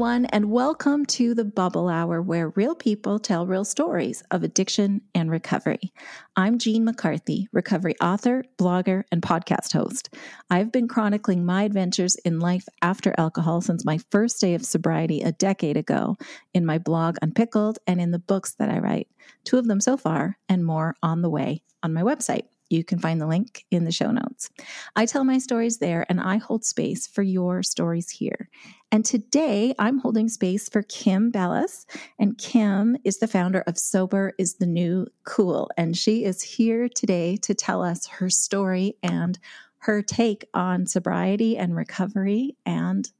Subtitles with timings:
[0.00, 5.02] everyone, and welcome to the Bubble Hour, where real people tell real stories of addiction
[5.14, 5.92] and recovery.
[6.36, 10.08] I'm Jean McCarthy, recovery author, blogger, and podcast host.
[10.48, 15.20] I've been chronicling my adventures in life after alcohol since my first day of sobriety
[15.20, 16.16] a decade ago
[16.54, 19.08] in my blog Unpickled and in the books that I write,
[19.44, 22.44] two of them so far, and more on the way on my website.
[22.70, 24.48] You can find the link in the show notes.
[24.94, 28.48] I tell my stories there and I hold space for your stories here.
[28.92, 31.84] And today I'm holding space for Kim Bellas.
[32.18, 35.68] And Kim is the founder of Sober is the New Cool.
[35.76, 39.38] And she is here today to tell us her story and
[39.78, 43.10] her take on sobriety and recovery and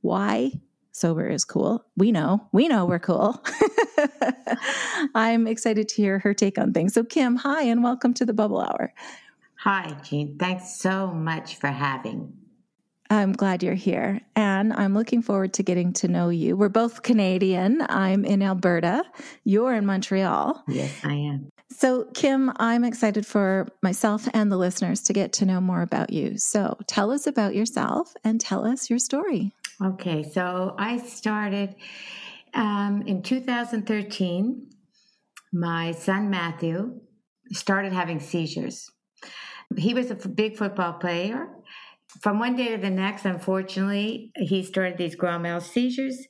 [0.00, 0.52] why
[0.96, 1.84] sober is cool.
[1.96, 3.44] We know, we know we're cool.
[5.14, 6.94] I'm excited to hear her take on things.
[6.94, 8.94] So, Kim, hi, and welcome to the Bubble Hour.
[9.56, 10.38] Hi, Jean.
[10.38, 12.32] Thanks so much for having.
[13.10, 16.56] I'm glad you're here, and I'm looking forward to getting to know you.
[16.56, 17.82] We're both Canadian.
[17.88, 19.04] I'm in Alberta.
[19.44, 20.64] You're in Montreal.
[20.66, 21.50] Yes, I am.
[21.78, 26.10] So, Kim, I'm excited for myself and the listeners to get to know more about
[26.10, 26.38] you.
[26.38, 29.52] So, tell us about yourself and tell us your story.
[29.84, 31.74] Okay, so I started
[32.54, 34.70] um, in 2013.
[35.52, 36.98] My son Matthew
[37.52, 38.90] started having seizures.
[39.76, 41.46] He was a big football player.
[42.22, 46.26] From one day to the next, unfortunately, he started these grand mal seizures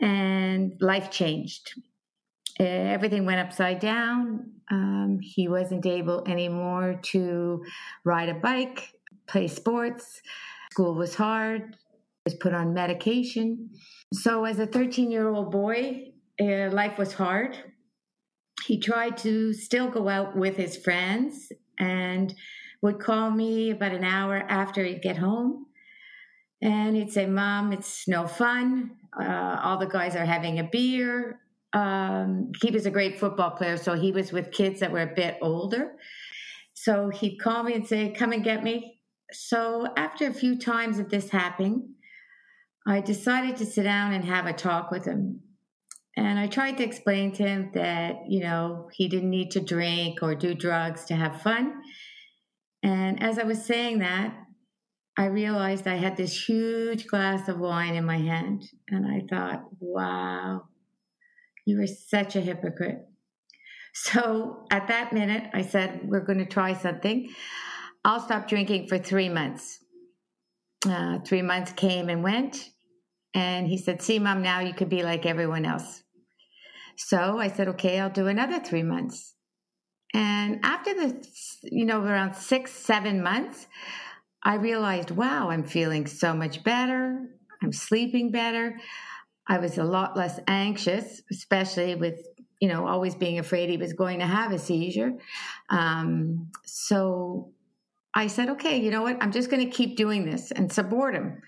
[0.00, 1.74] and life changed.
[2.60, 4.52] Uh, Everything went upside down.
[4.70, 7.64] Um, he wasn't able anymore to
[8.04, 8.92] ride a bike,
[9.26, 10.20] play sports.
[10.70, 11.76] School was hard
[12.24, 13.70] was put on medication.
[14.12, 17.56] So, as a 13 year old boy, uh, life was hard.
[18.66, 22.34] He tried to still go out with his friends and
[22.82, 25.66] would call me about an hour after he'd get home.
[26.62, 28.96] And he'd say, Mom, it's no fun.
[29.18, 31.40] Uh, all the guys are having a beer.
[31.72, 35.14] Um, he was a great football player, so he was with kids that were a
[35.14, 35.92] bit older.
[36.74, 39.00] So he'd call me and say, Come and get me.
[39.32, 41.94] So after a few times of this happening,
[42.86, 45.40] I decided to sit down and have a talk with him.
[46.16, 50.22] And I tried to explain to him that, you know, he didn't need to drink
[50.22, 51.74] or do drugs to have fun.
[52.82, 54.34] And as I was saying that,
[55.16, 58.68] I realized I had this huge glass of wine in my hand.
[58.88, 60.64] And I thought, wow,
[61.66, 62.98] you are such a hypocrite.
[63.92, 67.30] So at that minute, I said, we're going to try something.
[68.04, 69.78] I'll stop drinking for three months.
[70.88, 72.70] Uh, three months came and went.
[73.34, 76.02] And he said, See, mom, now you could be like everyone else.
[76.96, 79.34] So I said, Okay, I'll do another three months.
[80.12, 81.26] And after the,
[81.62, 83.66] you know, around six, seven months,
[84.42, 87.28] I realized, wow, I'm feeling so much better.
[87.62, 88.76] I'm sleeping better.
[89.48, 92.20] I was a lot less anxious, especially with,
[92.60, 95.12] you know, always being afraid he was going to have a seizure.
[95.70, 97.52] Um, so
[98.14, 99.16] I said, okay, you know what?
[99.20, 101.42] I'm just going to keep doing this and support him.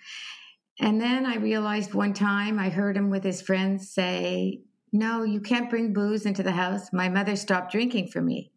[0.81, 5.41] And then I realized one time I heard him with his friends say, No, you
[5.41, 6.93] can't bring booze into the house.
[6.93, 8.53] My mother stopped drinking for me.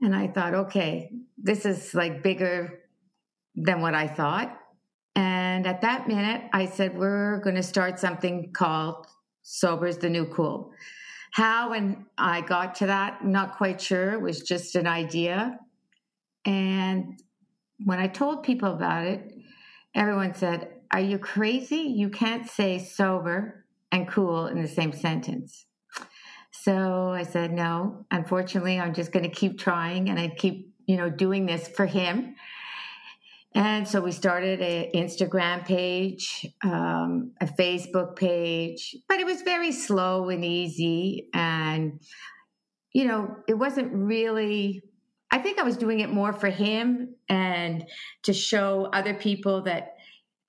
[0.00, 2.80] And I thought, okay, this is like bigger
[3.54, 4.56] than what I thought.
[5.16, 9.06] And at that minute, I said, We're going to start something called
[9.42, 10.70] Sober's the New Cool.
[11.32, 14.12] How and I got to that, not quite sure.
[14.12, 15.58] It was just an idea.
[16.44, 17.20] And
[17.84, 19.34] when I told people about it,
[19.94, 21.76] everyone said, Are you crazy?
[21.76, 25.64] You can't say sober and cool in the same sentence.
[26.50, 30.98] So I said, No, unfortunately, I'm just going to keep trying and I keep, you
[30.98, 32.34] know, doing this for him.
[33.56, 39.72] And so we started an Instagram page, um, a Facebook page, but it was very
[39.72, 41.30] slow and easy.
[41.32, 42.00] And,
[42.92, 44.82] you know, it wasn't really
[45.30, 47.84] I think I was doing it more for him and
[48.22, 49.96] to show other people that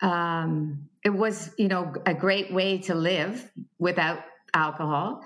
[0.01, 3.50] um, it was, you know, a great way to live
[3.80, 4.19] without
[4.54, 5.24] alcohol.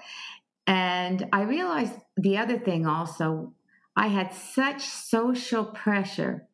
[0.67, 3.53] And I realized the other thing also,
[3.95, 6.47] I had such social pressure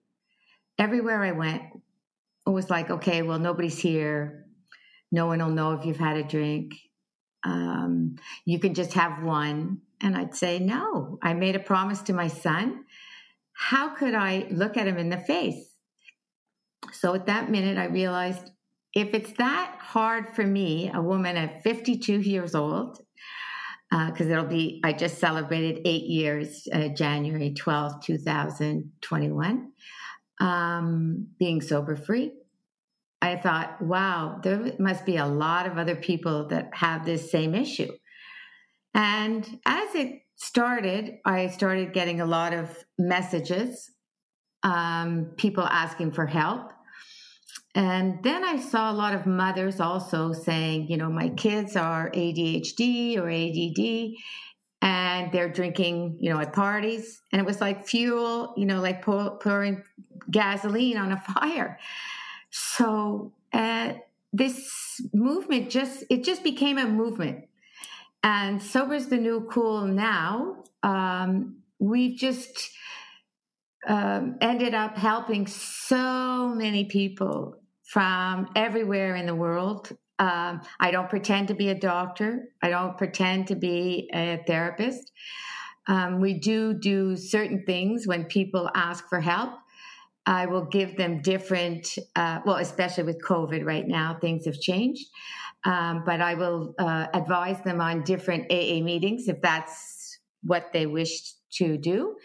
[0.77, 1.63] everywhere I went.
[2.45, 4.45] It was like, okay, well, nobody's here.
[5.11, 6.73] No one will know if you've had a drink.
[7.43, 8.15] Um,
[8.45, 9.81] you can just have one.
[10.01, 12.85] And I'd say, no, I made a promise to my son.
[13.53, 15.73] How could I look at him in the face?
[16.93, 18.51] So at that minute, I realized
[18.93, 22.99] if it's that hard for me, a woman at 52 years old,
[23.89, 29.71] because uh, it'll be, I just celebrated eight years, uh, January 12th, 2021,
[30.39, 32.33] um, being sober free.
[33.21, 37.55] I thought, wow, there must be a lot of other people that have this same
[37.55, 37.91] issue.
[38.93, 43.91] And as it started, I started getting a lot of messages,
[44.63, 46.71] um, people asking for help.
[47.73, 52.09] And then I saw a lot of mothers also saying, you know, my kids are
[52.11, 54.15] ADHD or ADD
[54.81, 57.21] and they're drinking, you know, at parties.
[57.31, 59.83] And it was like fuel, you know, like pour, pouring
[60.29, 61.79] gasoline on a fire.
[62.49, 63.93] So uh,
[64.33, 67.45] this movement just, it just became a movement.
[68.23, 70.63] And Sober's the New Cool now.
[70.83, 72.71] Um, we've just
[73.87, 79.95] um, ended up helping so many people from everywhere in the world.
[80.19, 82.49] Um, I don't pretend to be a doctor.
[82.61, 85.11] I don't pretend to be a therapist.
[85.87, 89.51] Um, we do do certain things when people ask for help.
[90.27, 95.07] I will give them different, uh, well, especially with COVID right now, things have changed.
[95.63, 100.85] Um, but I will uh, advise them on different AA meetings if that's what they
[100.85, 102.17] wish to do.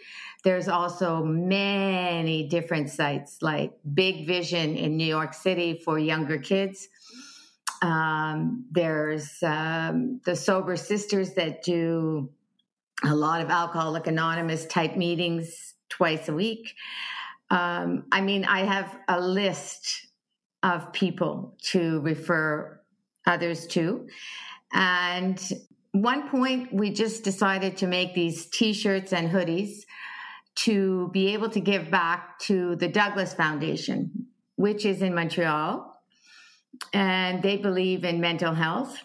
[0.43, 6.89] There's also many different sites like Big Vision in New York City for younger kids.
[7.81, 12.29] Um, there's um, the Sober Sisters that do
[13.03, 16.73] a lot of Alcoholic Anonymous type meetings twice a week.
[17.53, 20.07] Um, I mean, I have a list
[20.63, 22.81] of people to refer
[23.27, 24.07] others to.
[24.73, 25.39] And
[25.91, 29.83] one point, we just decided to make these t shirts and hoodies
[30.55, 35.91] to be able to give back to the Douglas Foundation, which is in Montreal.
[36.91, 38.97] And they believe in mental health.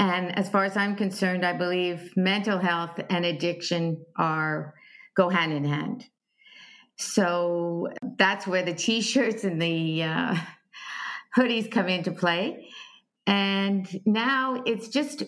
[0.00, 4.74] And as far as I'm concerned, I believe mental health and addiction are
[5.14, 6.06] go hand in hand.
[7.00, 7.88] So
[8.18, 10.36] that's where the t-shirts and the uh,
[11.36, 12.68] hoodies come into play.
[13.26, 15.22] And now it's just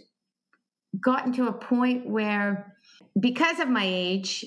[1.00, 2.76] gotten to a point where,
[3.18, 4.44] because of my age,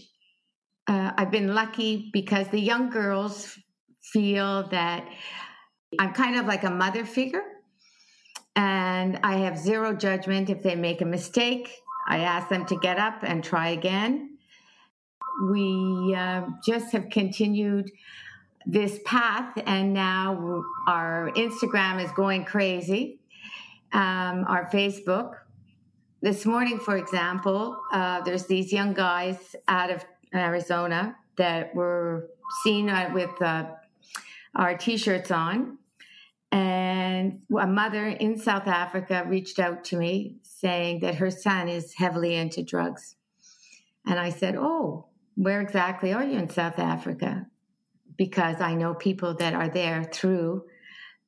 [0.88, 3.58] uh, I've been lucky because the young girls
[4.14, 5.08] feel that
[5.98, 7.44] I'm kind of like a mother figure
[8.56, 11.72] and I have zero judgment if they make a mistake.
[12.08, 14.35] I ask them to get up and try again.
[15.44, 17.92] We uh, just have continued
[18.66, 23.20] this path, and now our Instagram is going crazy,
[23.92, 25.36] um, our Facebook.
[26.22, 30.04] This morning, for example, uh, there's these young guys out of
[30.34, 32.30] Arizona that were
[32.64, 33.66] seen with uh,
[34.56, 35.78] our t-shirts on.
[36.52, 41.94] And a mother in South Africa reached out to me saying that her son is
[41.94, 43.16] heavily into drugs.
[44.06, 47.46] And I said, Oh, where exactly are you in South Africa?
[48.18, 50.66] Because I know people that are there through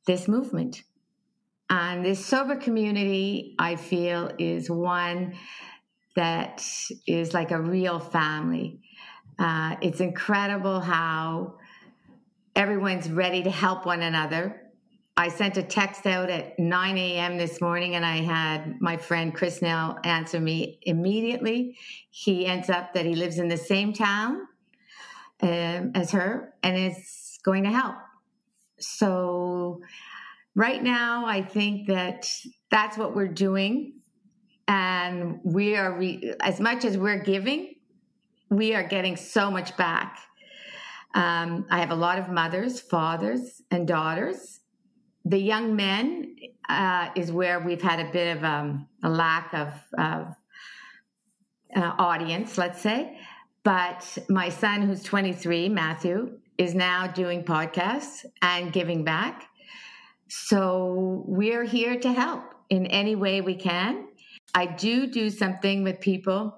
[0.05, 0.83] this movement.
[1.69, 5.35] And this sober community, I feel, is one
[6.15, 6.65] that
[7.05, 8.79] is like a real family.
[9.37, 11.55] Uh, it's incredible how
[12.55, 14.61] everyone's ready to help one another.
[15.19, 17.39] I sent a text out at 9 a.m.
[17.39, 21.75] this morning and I had my friend Chris Nell answer me immediately.
[22.11, 24.41] He ends up that he lives in the same town
[25.41, 27.95] um, as her and is going to help.
[28.79, 29.81] So,
[30.53, 32.29] right now, I think that
[32.69, 33.93] that's what we're doing.
[34.67, 37.73] And we are, re- as much as we're giving,
[38.51, 40.19] we are getting so much back.
[41.15, 44.56] Um, I have a lot of mothers, fathers, and daughters.
[45.29, 46.37] The young men
[46.69, 50.33] uh, is where we've had a bit of um, a lack of, of
[51.75, 53.19] uh, audience, let's say.
[53.65, 59.49] But my son, who's 23, Matthew, is now doing podcasts and giving back.
[60.29, 64.07] So we're here to help in any way we can.
[64.55, 66.57] I do do something with people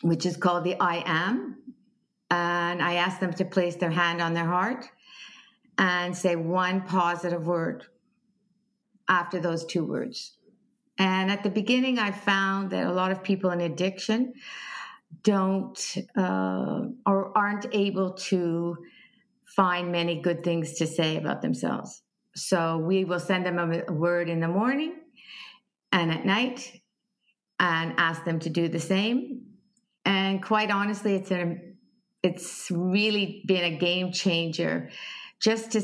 [0.00, 1.58] which is called the I am.
[2.30, 4.86] And I ask them to place their hand on their heart
[5.78, 7.84] and say one positive word
[9.08, 10.36] after those two words.
[10.98, 14.34] And at the beginning, I found that a lot of people in addiction
[15.22, 18.76] don't uh, or aren't able to
[19.44, 22.02] find many good things to say about themselves.
[22.34, 24.96] So we will send them a word in the morning
[25.92, 26.80] and at night
[27.60, 29.42] and ask them to do the same.
[30.04, 31.56] And quite honestly, it's a,
[32.22, 34.90] it's really been a game changer
[35.44, 35.82] just to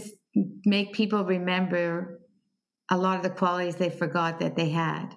[0.64, 2.20] make people remember
[2.90, 5.14] a lot of the qualities they forgot that they had.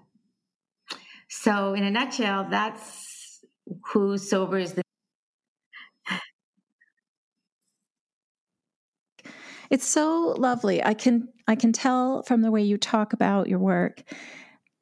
[1.30, 3.40] So, in a nutshell, that's
[3.92, 4.84] who sobers the.
[9.72, 10.84] It's so lovely.
[10.84, 14.04] I can I can tell from the way you talk about your work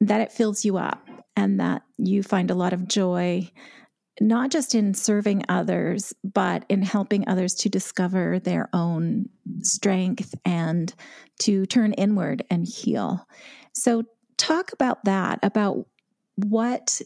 [0.01, 3.49] that it fills you up and that you find a lot of joy
[4.21, 9.27] not just in serving others, but in helping others to discover their own
[9.63, 10.93] strength and
[11.39, 13.27] to turn inward and heal.
[13.73, 14.03] So,
[14.37, 15.85] talk about that, about
[16.35, 17.01] what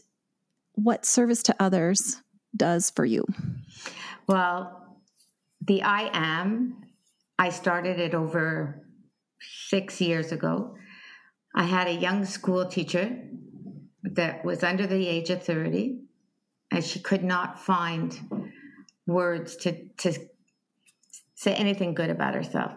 [0.74, 2.20] what service to others
[2.54, 3.24] does for you.
[4.26, 4.98] Well,
[5.62, 6.84] the I am,
[7.38, 8.86] I started it over
[9.40, 10.76] six years ago.
[11.54, 13.18] I had a young school teacher
[14.02, 16.05] that was under the age of 30
[16.70, 18.18] and she could not find
[19.06, 20.12] words to, to
[21.34, 22.72] say anything good about herself.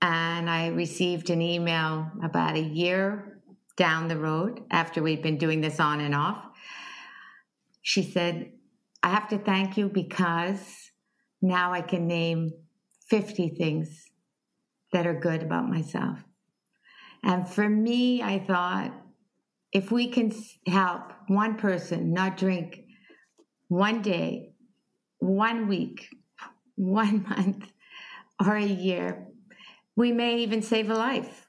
[0.00, 3.40] And I received an email about a year
[3.76, 6.44] down the road after we'd been doing this on and off.
[7.82, 8.52] She said,
[9.02, 10.90] I have to thank you because
[11.40, 12.52] now I can name
[13.08, 14.10] 50 things
[14.92, 16.18] that are good about myself.
[17.22, 18.92] And for me, I thought,
[19.72, 20.32] if we can
[20.66, 22.81] help one person not drink
[23.72, 24.52] one day,
[25.18, 26.08] one week,
[26.74, 27.72] one month,
[28.44, 29.26] or a year,
[29.96, 31.46] we may even save a life.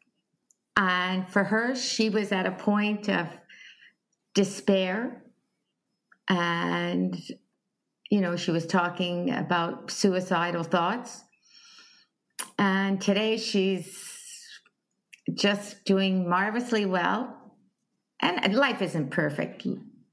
[0.77, 3.27] And for her, she was at a point of
[4.33, 5.23] despair.
[6.29, 7.21] And,
[8.09, 11.23] you know, she was talking about suicidal thoughts.
[12.57, 14.09] And today she's
[15.33, 17.37] just doing marvelously well
[18.21, 19.65] and life isn't perfect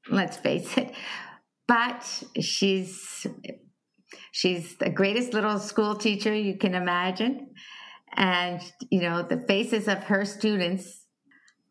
[0.08, 0.94] let's face it
[1.70, 2.02] but
[2.40, 3.26] she's
[4.32, 7.48] she's the greatest little school teacher you can imagine
[8.16, 8.60] and
[8.90, 11.06] you know the faces of her students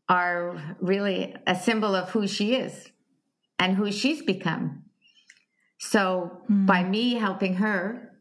[0.07, 2.73] are really a symbol of who she is
[3.59, 4.83] and who she's become
[5.79, 6.65] so mm.
[6.65, 8.13] by me helping her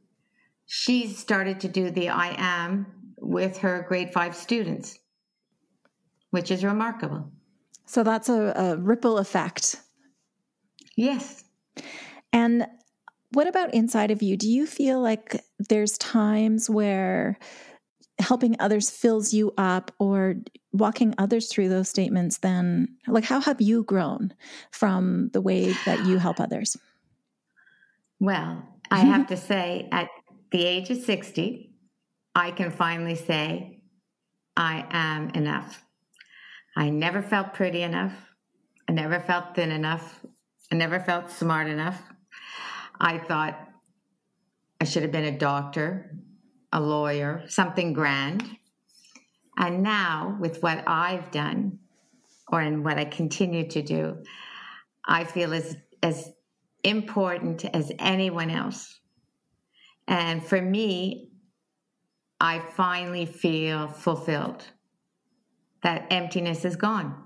[0.66, 2.86] she's started to do the i am
[3.18, 4.98] with her grade 5 students
[6.30, 7.30] which is remarkable
[7.88, 9.76] so that's a, a ripple effect.
[10.94, 11.47] Yes.
[12.32, 12.66] And
[13.32, 14.36] what about inside of you?
[14.36, 17.38] Do you feel like there's times where
[18.18, 20.34] helping others fills you up or
[20.72, 24.32] walking others through those statements then like how have you grown
[24.72, 26.76] from the way that you help others?
[28.20, 30.08] Well, I have to say at
[30.50, 31.72] the age of 60,
[32.34, 33.80] I can finally say
[34.56, 35.84] I am enough.
[36.76, 38.14] I never felt pretty enough.
[38.88, 40.20] I never felt thin enough.
[40.70, 42.00] I never felt smart enough.
[43.00, 43.58] I thought
[44.80, 46.14] I should have been a doctor,
[46.72, 48.44] a lawyer, something grand.
[49.56, 51.78] And now, with what I've done,
[52.50, 54.22] or in what I continue to do,
[55.04, 56.30] I feel as as
[56.84, 59.00] important as anyone else.
[60.06, 61.30] And for me,
[62.40, 64.64] I finally feel fulfilled
[65.82, 67.24] that emptiness is gone.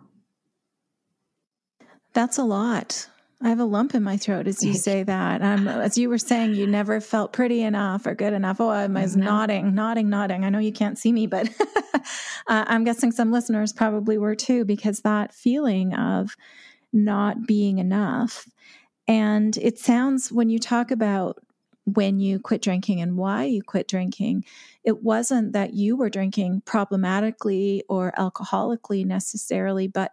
[2.13, 3.09] That's a lot.
[3.45, 5.43] I have a lump in my throat as you say that.
[5.43, 8.61] Um, as you were saying, you never felt pretty enough or good enough.
[8.61, 9.25] Oh, I was mm-hmm.
[9.25, 10.45] nodding, nodding, nodding.
[10.45, 11.49] I know you can't see me, but
[11.95, 12.01] uh,
[12.47, 16.37] I'm guessing some listeners probably were too, because that feeling of
[16.93, 18.47] not being enough.
[19.09, 21.39] And it sounds when you talk about
[21.85, 24.45] when you quit drinking and why you quit drinking,
[24.85, 30.13] it wasn't that you were drinking problematically or alcoholically necessarily, but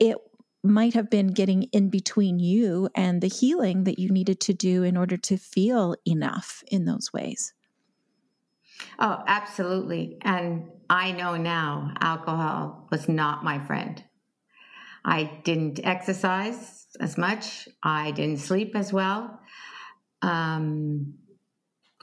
[0.00, 0.16] it
[0.62, 4.82] might have been getting in between you and the healing that you needed to do
[4.82, 7.54] in order to feel enough in those ways.
[8.98, 10.18] Oh, absolutely.
[10.22, 14.02] And I know now alcohol was not my friend.
[15.04, 19.40] I didn't exercise as much, I didn't sleep as well
[20.22, 21.14] um,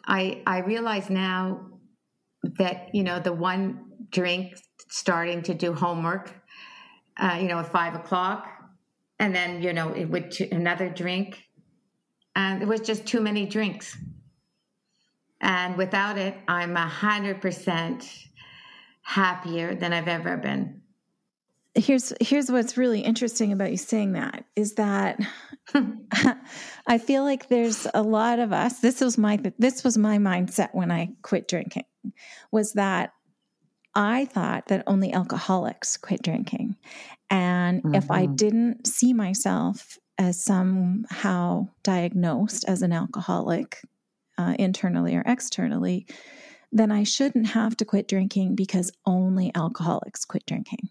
[0.06, 1.68] I I realize now
[2.58, 4.58] that you know the one drink
[4.90, 6.34] starting to do homework,
[7.18, 8.48] uh, you know, at five o'clock,
[9.20, 11.44] and then you know it would t- another drink,
[12.36, 13.98] and it was just too many drinks.
[15.42, 18.10] And without it, I'm a hundred percent
[19.02, 20.82] happier than I've ever been.
[21.76, 25.20] Here's here's what's really interesting about you saying that is that
[26.88, 30.70] I feel like there's a lot of us this was my this was my mindset
[30.74, 31.84] when I quit drinking
[32.52, 33.12] was that
[33.96, 36.76] I thought that only alcoholics quit drinking
[37.30, 37.96] And mm-hmm.
[37.96, 38.36] if I mm-hmm.
[38.36, 43.82] didn't see myself as somehow diagnosed as an alcoholic,
[44.38, 46.06] uh, internally or externally,
[46.72, 50.90] then I shouldn't have to quit drinking because only alcoholics quit drinking.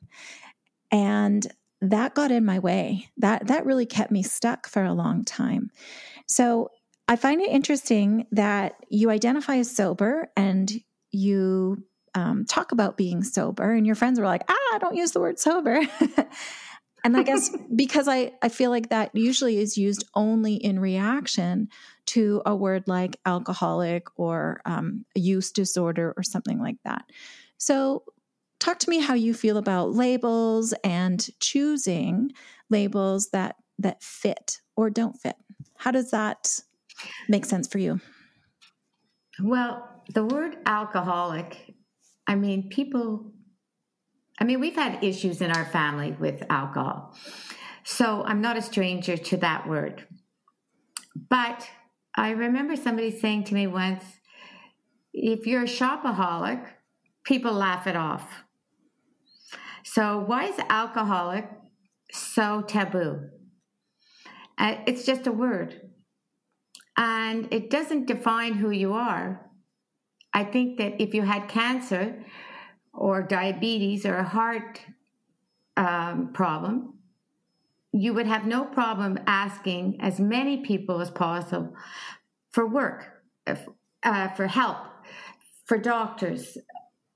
[0.91, 1.47] And
[1.81, 3.09] that got in my way.
[3.19, 5.71] That that really kept me stuck for a long time.
[6.27, 6.71] So
[7.07, 10.73] I find it interesting that you identify as sober and
[11.11, 11.85] you
[12.15, 15.21] um, talk about being sober, and your friends were like, "Ah, I don't use the
[15.21, 15.81] word sober."
[17.05, 21.69] and I guess because I I feel like that usually is used only in reaction
[22.07, 27.05] to a word like alcoholic or um, use disorder or something like that.
[27.59, 28.05] So
[28.61, 32.31] talk to me how you feel about labels and choosing
[32.71, 35.37] labels that that fit or don't fit.
[35.77, 36.61] How does that
[37.29, 38.01] make sense for you?
[39.43, 41.74] Well, the word alcoholic,
[42.27, 43.33] I mean, people,
[44.41, 47.17] I mean, we've had issues in our family with alcohol.
[47.85, 50.07] So I'm not a stranger to that word.
[51.29, 51.69] But
[52.17, 54.05] I remember somebody saying to me once
[55.13, 56.67] if you're a shopaholic,
[57.25, 58.45] people laugh it off.
[59.85, 61.49] So, why is alcoholic
[62.11, 63.29] so taboo?
[64.59, 65.81] Uh, it's just a word.
[66.97, 69.44] And it doesn't define who you are.
[70.35, 72.25] I think that if you had cancer
[72.93, 74.81] or diabetes or a heart
[75.77, 76.95] um, problem,
[77.93, 81.75] you would have no problem asking as many people as possible
[82.51, 84.79] for work, uh, for help,
[85.67, 86.59] for doctors,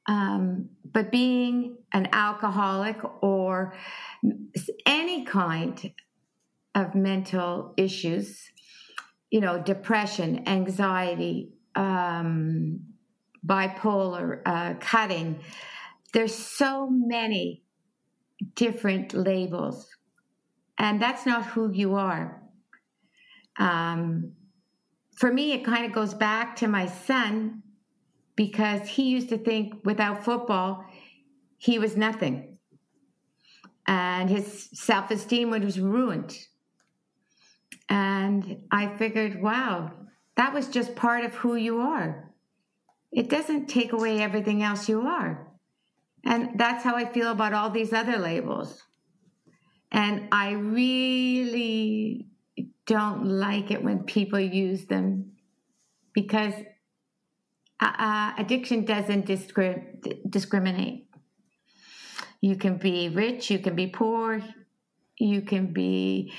[0.06, 3.75] um, but being an alcoholic or
[4.87, 5.92] any kind
[6.75, 8.48] of mental issues,
[9.30, 12.80] you know, depression, anxiety, um,
[13.49, 15.40] bipolar, uh, cutting,
[16.12, 17.62] there's so many
[18.55, 19.88] different labels.
[20.79, 22.42] And that's not who you are.
[23.59, 24.33] Um,
[25.16, 27.62] for me, it kind of goes back to my son
[28.37, 30.85] because he used to think without football,
[31.57, 32.59] he was nothing.
[33.88, 36.38] And his self esteem was ruined.
[37.88, 39.90] And I figured, wow,
[40.37, 42.28] that was just part of who you are.
[43.12, 45.49] It doesn't take away everything else you are.
[46.25, 48.83] And that's how I feel about all these other labels.
[49.90, 52.27] And I really
[52.87, 55.33] don't like it when people use them
[56.12, 56.55] because
[57.81, 61.07] uh, uh, addiction doesn't discri- discriminate.
[62.40, 64.40] You can be rich, you can be poor,
[65.18, 66.33] you can be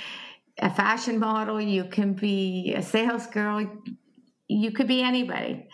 [0.57, 3.65] a fashion model, you can be a sales girl,
[4.47, 5.67] you could be anybody.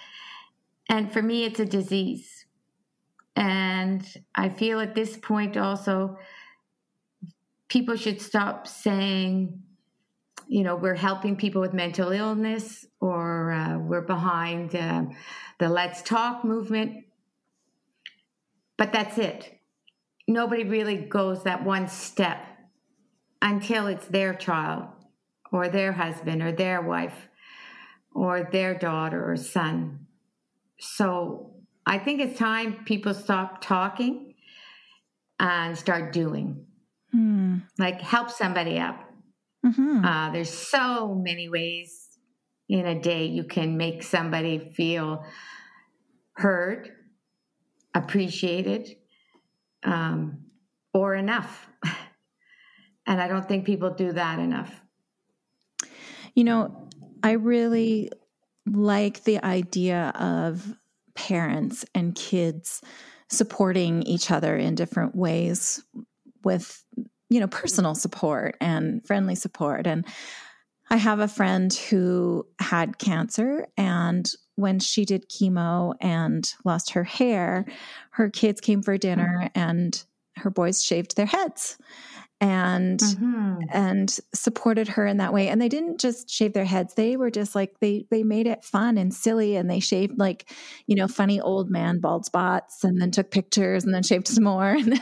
[0.90, 2.46] And for me, it's a disease.
[3.36, 6.18] And I feel at this point also,
[7.68, 9.62] people should stop saying,
[10.48, 15.06] you know, we're helping people with mental illness or uh, we're behind uh,
[15.60, 17.06] the Let's Talk movement.
[18.78, 19.60] But that's it.
[20.28, 22.46] Nobody really goes that one step
[23.42, 24.86] until it's their child
[25.52, 27.28] or their husband or their wife
[28.14, 30.05] or their daughter or son.
[30.80, 31.54] So
[31.86, 34.34] I think it's time people stop talking
[35.40, 36.66] and start doing.
[37.14, 37.64] Mm.
[37.78, 39.00] Like help somebody up.
[39.66, 40.06] Mm-hmm.
[40.06, 42.18] Uh, there's so many ways
[42.70, 45.24] in a day you can make somebody feel
[46.34, 46.90] heard,
[47.94, 48.96] appreciated,
[49.84, 50.46] um,
[50.94, 51.68] or enough.
[53.08, 54.74] and I don't think people do that enough.
[56.34, 56.90] You know,
[57.24, 58.12] I really
[58.66, 60.76] like the idea of
[61.16, 62.82] parents and kids
[63.30, 65.84] supporting each other in different ways
[66.44, 66.84] with
[67.30, 69.88] you know personal support and friendly support.
[69.88, 70.06] And
[70.90, 77.04] I have a friend who had cancer, and when she did chemo and lost her
[77.04, 77.66] hair,
[78.12, 80.02] her kids came for dinner and
[80.38, 81.78] her boys shaved their heads
[82.42, 83.56] and mm-hmm.
[83.70, 87.32] and supported her in that way and they didn't just shave their heads they were
[87.32, 90.52] just like they they made it fun and silly and they shaved like
[90.86, 94.44] you know funny old man bald spots and then took pictures and then shaved some
[94.44, 95.00] more and,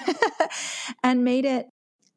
[1.03, 1.67] and made it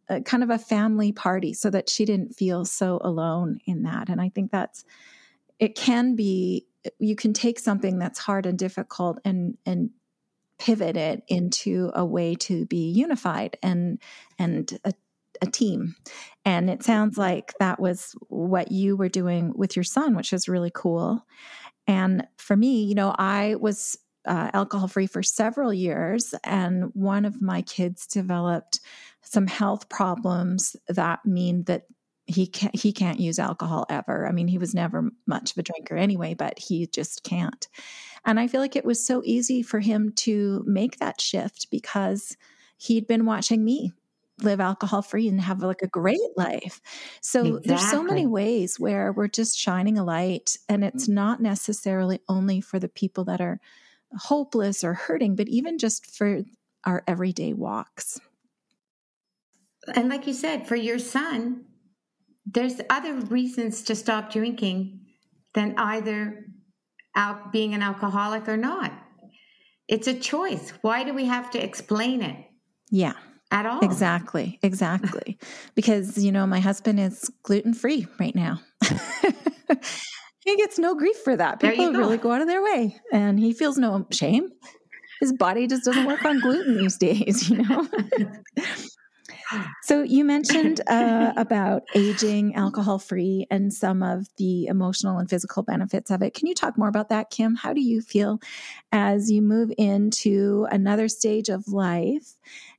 [0.08, 4.08] a, kind of a family party so that she didn't feel so alone in that.
[4.08, 4.84] And I think that's,
[5.58, 6.66] it can be,
[6.98, 9.90] you can take something that's hard and difficult and, and
[10.58, 14.00] pivot it into a way to be unified and,
[14.38, 14.92] and a,
[15.42, 15.94] a team.
[16.44, 20.48] And it sounds like that was what you were doing with your son, which is
[20.48, 21.24] really cool.
[21.86, 23.96] And for me, you know, I was
[24.26, 28.80] uh, alcohol free for several years, and one of my kids developed
[29.22, 31.84] some health problems that mean that
[32.26, 34.26] he can't he can't use alcohol ever.
[34.26, 37.68] I mean, he was never much of a drinker anyway, but he just can't.
[38.24, 42.36] And I feel like it was so easy for him to make that shift because
[42.78, 43.92] he'd been watching me
[44.42, 46.80] live alcohol free and have like a great life.
[47.20, 47.62] So exactly.
[47.64, 51.14] there's so many ways where we're just shining a light and it's mm-hmm.
[51.14, 53.60] not necessarily only for the people that are
[54.16, 56.42] hopeless or hurting, but even just for
[56.84, 58.20] our everyday walks.
[59.94, 61.64] And like you said, for your son,
[62.44, 65.00] there's other reasons to stop drinking
[65.54, 66.44] than either
[67.14, 68.92] out being an alcoholic or not.
[69.88, 70.72] It's a choice.
[70.82, 72.36] Why do we have to explain it?
[72.90, 73.14] Yeah.
[73.50, 73.80] At all.
[73.84, 74.58] Exactly.
[74.62, 75.38] Exactly.
[75.74, 78.60] because, you know, my husband is gluten free right now.
[80.44, 81.60] he gets no grief for that.
[81.60, 81.98] People go.
[81.98, 84.50] really go out of their way and he feels no shame.
[85.20, 87.88] His body just doesn't work on gluten these days, you know?
[89.82, 95.62] So you mentioned uh, about aging alcohol free and some of the emotional and physical
[95.62, 96.34] benefits of it.
[96.34, 97.54] Can you talk more about that, Kim?
[97.54, 98.40] How do you feel
[98.92, 102.34] as you move into another stage of life?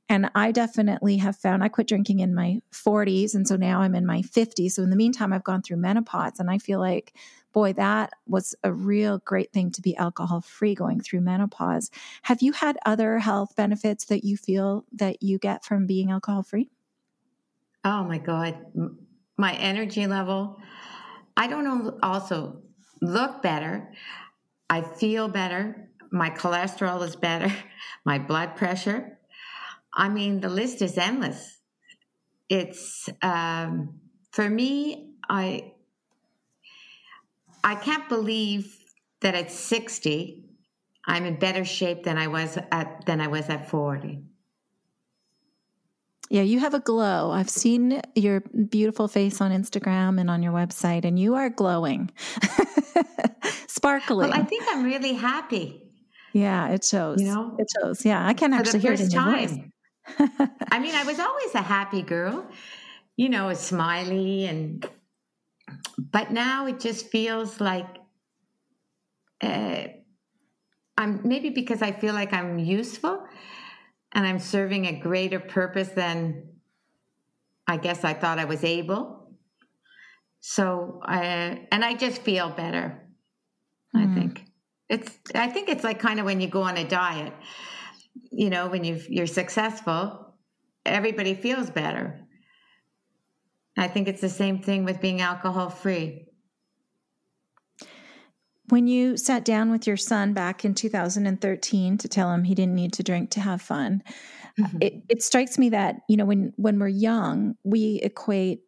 [0.08, 3.34] And I definitely have found I quit drinking in my 40s.
[3.34, 4.72] And so now I'm in my 50s.
[4.72, 7.12] So in the meantime, I've gone through menopause and I feel like
[7.52, 11.90] boy, that was a real great thing to be alcohol free going through menopause.
[12.22, 16.42] Have you had other health benefits that you feel that you get from being alcohol
[16.42, 16.70] free?
[17.84, 18.56] Oh my God.
[19.36, 20.58] My energy level.
[21.36, 22.62] I don't know, also
[23.00, 23.92] look better.
[24.68, 25.88] I feel better.
[26.10, 27.52] My cholesterol is better.
[28.04, 29.17] My blood pressure.
[29.98, 31.58] I mean, the list is endless.
[32.48, 35.72] It's, um, for me, I,
[37.64, 38.74] I can't believe
[39.20, 40.44] that at 60,
[41.04, 44.22] I'm in better shape than I was at than I was at 40.
[46.30, 47.30] Yeah, you have a glow.
[47.30, 52.10] I've seen your beautiful face on Instagram and on your website, and you are glowing,
[53.66, 54.28] sparkling.
[54.28, 55.82] Well, I think I'm really happy.
[56.34, 57.22] Yeah, it shows.
[57.22, 58.04] You know, it shows.
[58.04, 59.40] Yeah, I can actually hear it in time.
[59.40, 59.58] your voice.
[60.70, 62.46] I mean, I was always a happy girl,
[63.16, 64.86] you know, a smiley and
[65.98, 67.86] but now it just feels like
[69.42, 69.84] uh,
[70.96, 73.24] I'm maybe because I feel like I'm useful
[74.12, 76.48] and I'm serving a greater purpose than
[77.66, 79.30] I guess I thought I was able.
[80.40, 83.02] So I and I just feel better.
[83.94, 84.00] Mm.
[84.00, 84.14] I hmm.
[84.14, 84.44] think
[84.88, 87.32] it's I think it's like kind of when you go on a diet.
[88.30, 90.34] You know, when you you're successful,
[90.84, 92.20] everybody feels better.
[93.76, 96.26] I think it's the same thing with being alcohol free.
[98.70, 102.74] When you sat down with your son back in 2013 to tell him he didn't
[102.74, 104.02] need to drink to have fun,
[104.58, 104.78] mm-hmm.
[104.80, 108.60] it, it strikes me that, you know, when, when we're young, we equate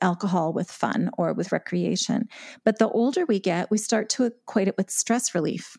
[0.00, 2.28] alcohol with fun or with recreation.
[2.64, 5.76] But the older we get, we start to equate it with stress relief.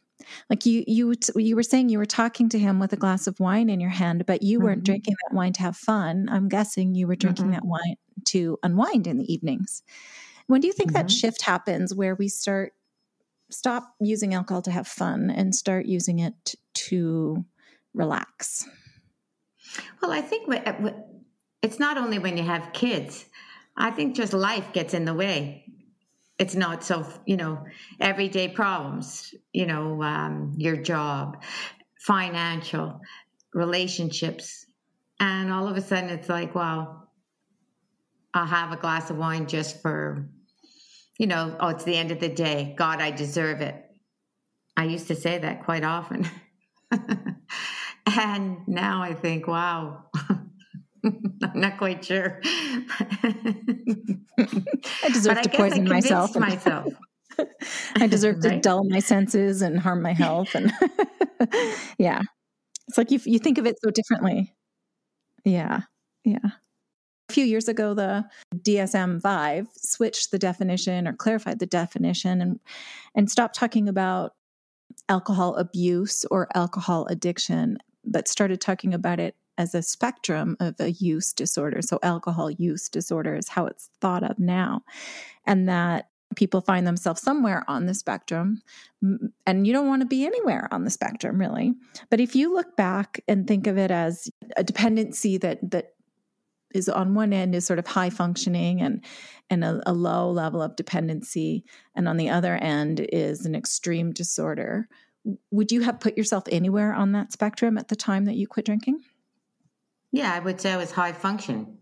[0.49, 3.39] Like you, you, you were saying you were talking to him with a glass of
[3.39, 4.85] wine in your hand, but you weren't mm-hmm.
[4.85, 6.27] drinking that wine to have fun.
[6.29, 7.53] I'm guessing you were drinking mm-hmm.
[7.53, 9.81] that wine to unwind in the evenings.
[10.47, 11.07] When do you think mm-hmm.
[11.07, 12.73] that shift happens where we start
[13.51, 17.43] stop using alcohol to have fun and start using it to
[17.93, 18.67] relax?
[20.01, 20.53] Well, I think
[21.61, 23.25] it's not only when you have kids.
[23.75, 25.65] I think just life gets in the way.
[26.39, 27.65] It's not so, you know,
[27.99, 31.43] everyday problems, you know, um, your job,
[31.99, 33.01] financial,
[33.53, 34.65] relationships.
[35.19, 37.09] And all of a sudden it's like, well,
[38.33, 40.29] I'll have a glass of wine just for,
[41.17, 42.73] you know, oh, it's the end of the day.
[42.77, 43.83] God, I deserve it.
[44.77, 46.25] I used to say that quite often.
[48.05, 50.05] and now I think, wow,
[51.43, 52.41] I'm not quite sure.
[52.43, 53.35] I
[55.13, 56.35] deserve but to I poison myself.
[56.35, 56.93] myself.
[57.95, 58.55] I deserve right?
[58.55, 60.55] to dull my senses and harm my health.
[60.55, 60.73] And
[61.97, 62.21] yeah,
[62.87, 64.53] it's like you you think of it so differently.
[65.45, 65.81] Yeah,
[66.23, 66.39] yeah.
[67.29, 72.59] A few years ago, the DSM 5 switched the definition or clarified the definition and,
[73.13, 74.33] and stopped talking about
[75.09, 80.91] alcohol abuse or alcohol addiction, but started talking about it as a spectrum of a
[80.91, 81.81] use disorder.
[81.83, 84.81] So, alcohol use disorder is how it's thought of now.
[85.45, 88.61] And that people find themselves somewhere on the spectrum
[89.45, 91.73] and you don't want to be anywhere on the spectrum really
[92.11, 95.95] but if you look back and think of it as a dependency that that
[96.71, 99.03] is on one end is sort of high functioning and
[99.49, 104.11] and a, a, low level of dependency and on the other end is an extreme
[104.11, 104.87] disorder
[105.49, 108.65] would you have put yourself anywhere on that spectrum at the time that you quit
[108.65, 108.99] drinking
[110.11, 111.77] Yeah, I would say I was high function.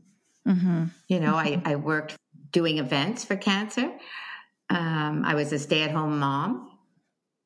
[0.47, 0.85] Mm-hmm.
[1.07, 1.67] You know, mm-hmm.
[1.67, 2.15] I, I worked
[2.51, 3.91] doing events for cancer.
[4.69, 6.69] Um, I was a stay at home mom.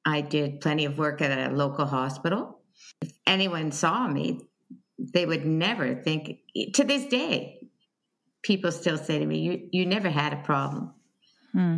[0.06, 2.60] I did plenty of work at a local hospital.
[3.02, 4.42] If anyone saw me,
[4.98, 6.40] they would never think,
[6.74, 7.60] to this day,
[8.44, 10.94] people still say to me, You, you never had a problem.
[11.52, 11.78] Hmm.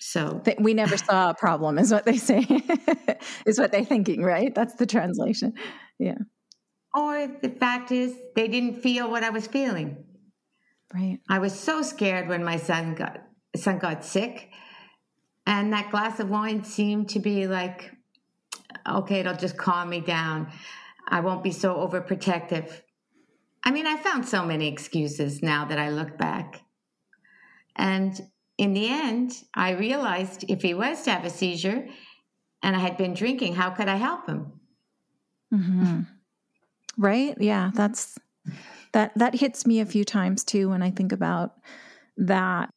[0.00, 2.44] So we never saw a problem, is what they say,
[3.46, 4.52] is what they're thinking, right?
[4.52, 5.54] That's the translation.
[5.98, 6.18] Yeah.
[6.94, 10.04] Or the fact is, they didn't feel what I was feeling.
[10.94, 11.20] Right.
[11.28, 13.22] I was so scared when my son got
[13.56, 14.50] son got sick,
[15.46, 17.92] and that glass of wine seemed to be like,
[18.88, 20.50] okay, it'll just calm me down.
[21.08, 22.80] I won't be so overprotective.
[23.64, 26.62] I mean, I found so many excuses now that I look back.
[27.76, 28.18] And
[28.58, 31.86] in the end, I realized if he was to have a seizure
[32.62, 34.52] and I had been drinking, how could I help him?
[35.52, 36.00] Mm-hmm.
[36.98, 37.36] Right?
[37.40, 38.18] Yeah, that's
[38.92, 41.54] that that hits me a few times too when I think about
[42.16, 42.70] that.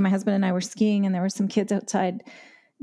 [0.00, 2.24] My husband and I were skiing and there were some kids outside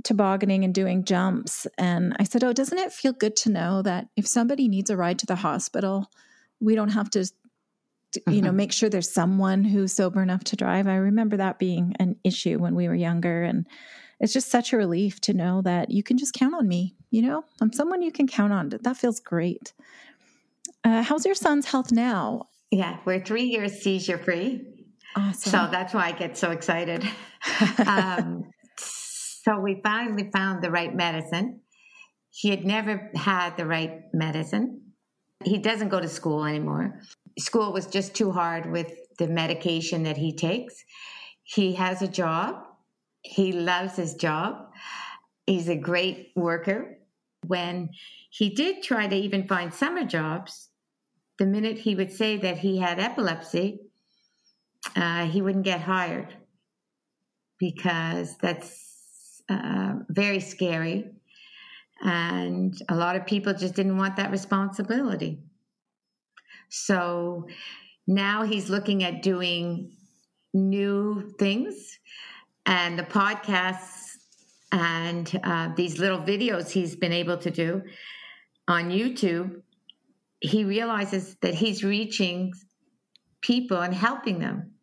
[0.03, 4.07] tobogganing and doing jumps and I said, "Oh, doesn't it feel good to know that
[4.15, 6.09] if somebody needs a ride to the hospital,
[6.61, 7.25] we don't have to
[8.27, 8.57] you know mm-hmm.
[8.57, 12.57] make sure there's someone who's sober enough to drive i remember that being an issue
[12.57, 13.67] when we were younger and
[14.19, 17.21] it's just such a relief to know that you can just count on me you
[17.21, 19.73] know i'm someone you can count on that feels great
[20.89, 25.51] uh, how's your son's health now yeah we're three years seizure free awesome.
[25.51, 27.07] so that's why i get so excited
[27.85, 28.43] um,
[28.77, 31.59] so we finally found the right medicine
[32.31, 34.81] he had never had the right medicine
[35.43, 37.01] he doesn't go to school anymore
[37.39, 40.83] school was just too hard with the medication that he takes.
[41.43, 42.55] He has a job.
[43.21, 44.69] He loves his job.
[45.45, 46.97] He's a great worker.
[47.47, 47.89] When
[48.29, 50.68] he did try to even find summer jobs,
[51.39, 53.79] the minute he would say that he had epilepsy,
[54.95, 56.35] uh, he wouldn't get hired
[57.57, 61.11] because that's uh, very scary.
[62.01, 65.39] And a lot of people just didn't want that responsibility.
[66.69, 67.47] So
[68.07, 69.91] now he's looking at doing
[70.53, 71.99] new things
[72.65, 74.17] and the podcasts
[74.71, 77.81] and uh, these little videos he's been able to do
[78.67, 79.61] on YouTube.
[80.41, 82.53] He realizes that he's reaching
[83.41, 84.73] people and helping them.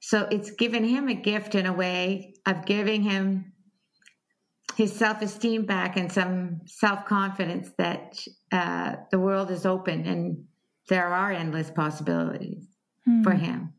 [0.00, 3.52] So it's given him a gift in a way of giving him
[4.76, 10.44] his self esteem back and some self confidence that uh, the world is open and
[10.88, 12.66] there are endless possibilities
[13.04, 13.22] hmm.
[13.22, 13.72] for him.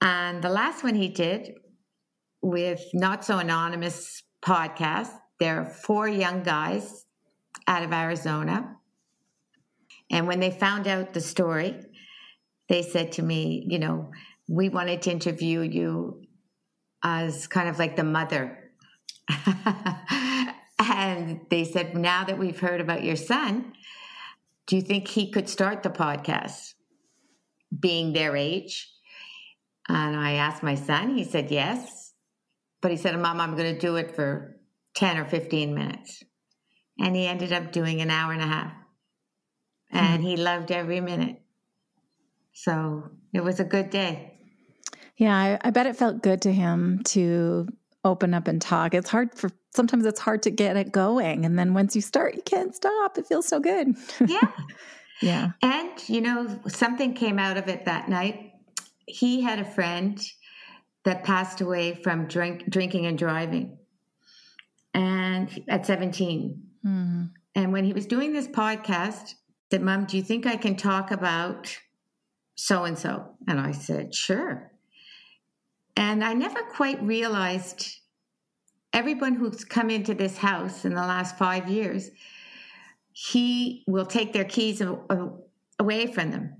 [0.00, 1.54] And the last one he did
[2.42, 7.06] with Not So Anonymous podcast, there are four young guys
[7.66, 8.76] out of Arizona.
[10.10, 11.80] And when they found out the story,
[12.68, 14.10] they said to me, you know,
[14.48, 16.22] we wanted to interview you
[17.02, 18.58] as kind of like the mother.
[20.78, 23.72] and they said, now that we've heard about your son,
[24.66, 26.74] do you think he could start the podcast
[27.78, 28.92] being their age?
[29.88, 32.12] And I asked my son, he said yes.
[32.80, 34.56] But he said, Mom, I'm going to do it for
[34.94, 36.22] 10 or 15 minutes.
[36.98, 38.72] And he ended up doing an hour and a half.
[39.92, 41.40] And he loved every minute.
[42.52, 44.38] So it was a good day.
[45.16, 47.68] Yeah, I, I bet it felt good to him to
[48.04, 48.94] open up and talk.
[48.94, 51.44] It's hard for sometimes it's hard to get it going.
[51.44, 53.18] And then once you start, you can't stop.
[53.18, 53.94] It feels so good.
[54.26, 54.50] Yeah.
[55.22, 55.50] yeah.
[55.62, 58.52] And, you know, something came out of it that night.
[59.06, 60.20] He had a friend
[61.04, 63.78] that passed away from drink, drinking and driving
[64.94, 66.62] and at 17.
[66.86, 67.22] Mm-hmm.
[67.54, 69.34] And when he was doing this podcast,
[69.70, 71.76] said, Mom, do you think I can talk about
[72.56, 73.36] so and so?
[73.46, 74.70] And I said, Sure.
[75.96, 78.00] And I never quite realized
[78.92, 82.10] everyone who's come into this house in the last five years,
[83.12, 84.82] he will take their keys
[85.78, 86.56] away from them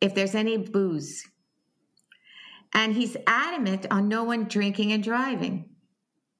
[0.00, 1.26] if there's any booze.
[2.74, 5.68] And he's adamant on no one drinking and driving.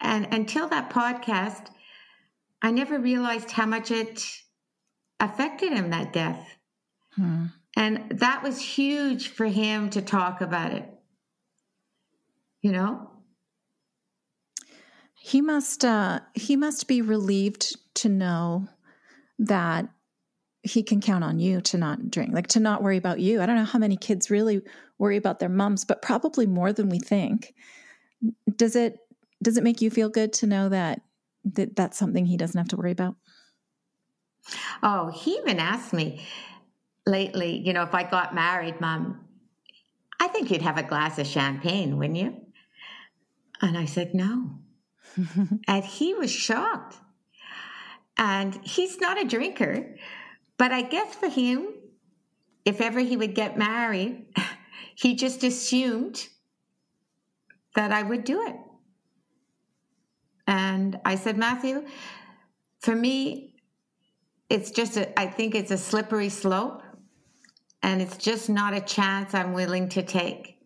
[0.00, 1.68] And until that podcast,
[2.62, 4.41] I never realized how much it
[5.22, 6.58] affected him, that death.
[7.14, 7.46] Hmm.
[7.76, 10.87] And that was huge for him to talk about it.
[12.61, 13.08] You know?
[15.14, 18.68] He must uh, he must be relieved to know
[19.38, 19.88] that
[20.62, 23.40] he can count on you to not drink, like to not worry about you.
[23.40, 24.62] I don't know how many kids really
[24.98, 27.54] worry about their moms, but probably more than we think.
[28.56, 28.98] Does it
[29.42, 31.00] does it make you feel good to know that,
[31.44, 33.16] that that's something he doesn't have to worry about?
[34.83, 36.24] Oh, he even asked me,
[37.07, 39.24] lately, you know, if I got married, mom,
[40.20, 42.37] I think you'd have a glass of champagne, wouldn't you?
[43.61, 44.59] And I said, no.
[45.68, 46.96] and he was shocked.
[48.18, 49.96] And he's not a drinker,
[50.59, 51.68] but I guess for him,
[52.64, 54.26] if ever he would get married,
[54.94, 56.28] he just assumed
[57.74, 58.57] that I would do it.
[60.46, 61.87] And I said, Matthew,
[62.81, 63.51] for me,
[64.48, 66.83] it's just, a, I think it's a slippery slope
[67.83, 70.59] and it's just not a chance I'm willing to take.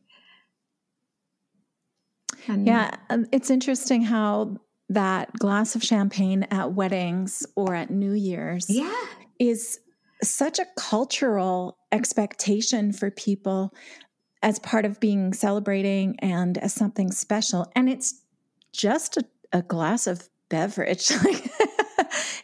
[2.48, 4.56] And yeah, um, it's interesting how
[4.88, 8.94] that glass of champagne at weddings or at New Year's yeah.
[9.38, 9.80] is
[10.22, 13.74] such a cultural expectation for people
[14.42, 17.70] as part of being celebrating and as something special.
[17.74, 18.22] And it's
[18.72, 21.10] just a, a glass of beverage.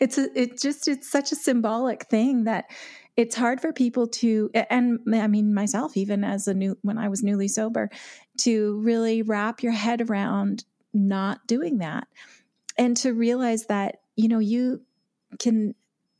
[0.00, 2.66] it's a, it just it's such a symbolic thing that
[3.16, 7.08] it's hard for people to and i mean myself even as a new when i
[7.08, 7.90] was newly sober
[8.38, 12.06] to really wrap your head around not doing that
[12.78, 14.80] and to realize that you know you
[15.38, 15.74] can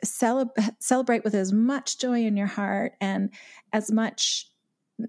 [0.05, 3.31] celeb- celebrate with as much joy in your heart and
[3.73, 4.49] as much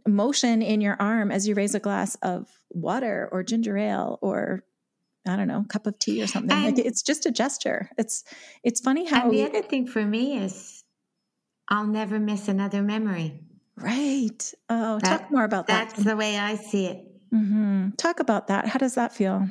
[0.08, 4.64] motion in your arm as you raise a glass of water or ginger ale or
[5.28, 6.56] I don't know, cup of tea or something.
[6.56, 7.90] And, like it's just a gesture.
[7.98, 8.24] It's
[8.64, 10.84] it's funny how And the other thing for me is
[11.70, 13.40] I'll never miss another memory.
[13.78, 14.54] Right.
[14.70, 15.90] Oh, that, talk more about that.
[15.90, 17.08] That's the way I see it.
[17.34, 17.92] Mm-hmm.
[17.98, 18.68] Talk about that.
[18.68, 19.48] How does that feel?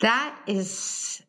[0.00, 1.20] That is,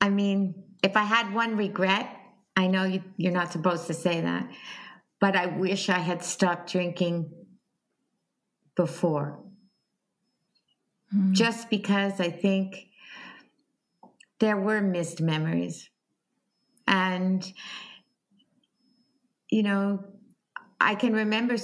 [0.00, 2.14] I mean, if I had one regret,
[2.54, 4.50] I know you, you're not supposed to say that,
[5.20, 7.32] but I wish I had stopped drinking
[8.76, 9.40] before.
[11.14, 11.32] Mm.
[11.32, 12.86] Just because I think
[14.40, 15.88] there were missed memories.
[16.86, 17.50] And
[19.50, 20.04] you know,
[20.80, 21.56] I can remember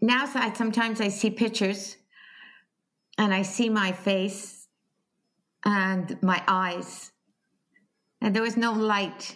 [0.00, 0.26] now.
[0.54, 1.96] Sometimes I see pictures,
[3.18, 4.68] and I see my face
[5.64, 7.12] and my eyes,
[8.20, 9.34] and there was no light,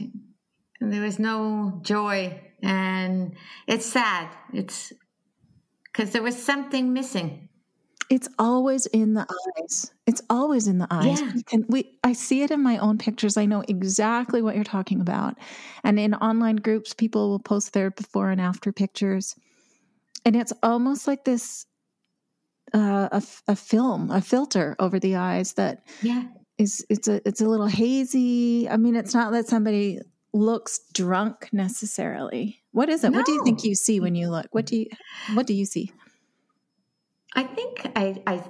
[0.80, 3.34] and there was no joy, and
[3.66, 4.28] it's sad.
[4.52, 4.92] It's
[5.84, 7.48] because there was something missing.
[8.08, 9.26] It's always in the
[9.58, 9.92] eyes.
[10.06, 11.20] It's always in the eyes.
[11.20, 11.32] Yeah.
[11.52, 13.36] And we I see it in my own pictures.
[13.36, 15.36] I know exactly what you're talking about.
[15.82, 19.34] And in online groups, people will post their before and after pictures.
[20.24, 21.66] And it's almost like this
[22.74, 26.24] uh, a, a film, a filter over the eyes that yeah.
[26.58, 28.68] is it's a it's a little hazy.
[28.68, 30.00] I mean, it's not that somebody
[30.32, 32.60] looks drunk necessarily.
[32.72, 33.10] What is it?
[33.10, 33.18] No.
[33.18, 34.46] What do you think you see when you look?
[34.50, 34.86] What do you
[35.34, 35.92] what do you see?
[37.36, 38.42] I think I, I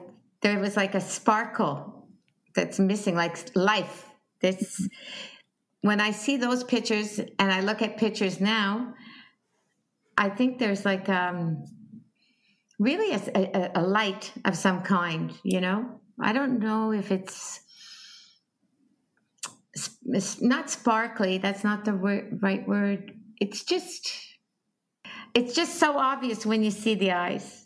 [0.42, 2.08] there was like a sparkle
[2.54, 4.06] that's missing, like life.
[4.40, 4.88] This
[5.80, 8.94] when I see those pictures and I look at pictures now,
[10.16, 11.64] I think there's like um,
[12.78, 15.34] really a, a, a light of some kind.
[15.42, 17.60] You know, I don't know if it's
[20.04, 21.38] it's not sparkly.
[21.38, 23.12] That's not the word, right word.
[23.40, 24.10] It's just,
[25.34, 27.65] it's just so obvious when you see the eyes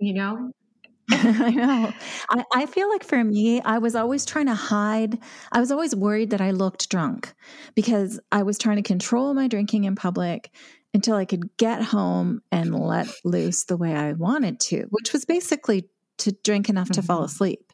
[0.00, 0.50] you know?
[1.12, 1.92] I know.
[2.30, 5.18] I, I, feel like for me, I was always trying to hide.
[5.50, 7.34] I was always worried that I looked drunk
[7.74, 10.52] because I was trying to control my drinking in public
[10.94, 15.24] until I could get home and let loose the way I wanted to, which was
[15.24, 17.00] basically to drink enough mm-hmm.
[17.00, 17.26] to fall mm-hmm.
[17.26, 17.72] asleep.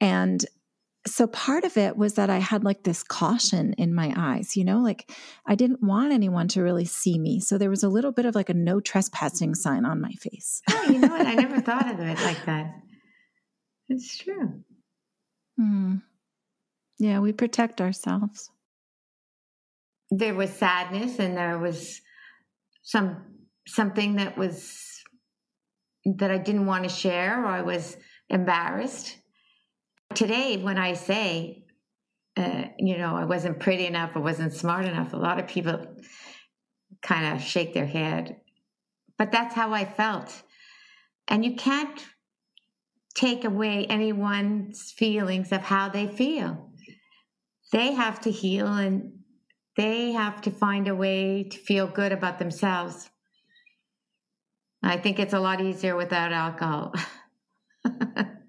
[0.00, 0.44] And
[1.06, 4.64] so part of it was that I had like this caution in my eyes, you
[4.64, 5.10] know, like
[5.46, 7.40] I didn't want anyone to really see me.
[7.40, 10.62] So there was a little bit of like a no trespassing sign on my face.
[10.70, 11.26] Oh, you know what?
[11.26, 12.74] I never thought of it like that.
[13.88, 14.62] It's true.
[15.58, 15.96] Hmm.
[16.98, 18.50] Yeah, we protect ourselves.
[20.10, 22.00] There was sadness and there was
[22.82, 23.24] some
[23.66, 25.02] something that was
[26.04, 27.96] that I didn't want to share or I was
[28.28, 29.16] embarrassed
[30.14, 31.64] Today, when I say,
[32.36, 35.86] uh, you know, I wasn't pretty enough, I wasn't smart enough, a lot of people
[37.02, 38.36] kind of shake their head.
[39.18, 40.42] But that's how I felt.
[41.28, 42.04] And you can't
[43.14, 46.70] take away anyone's feelings of how they feel.
[47.72, 49.12] They have to heal and
[49.76, 53.10] they have to find a way to feel good about themselves.
[54.82, 56.92] I think it's a lot easier without alcohol.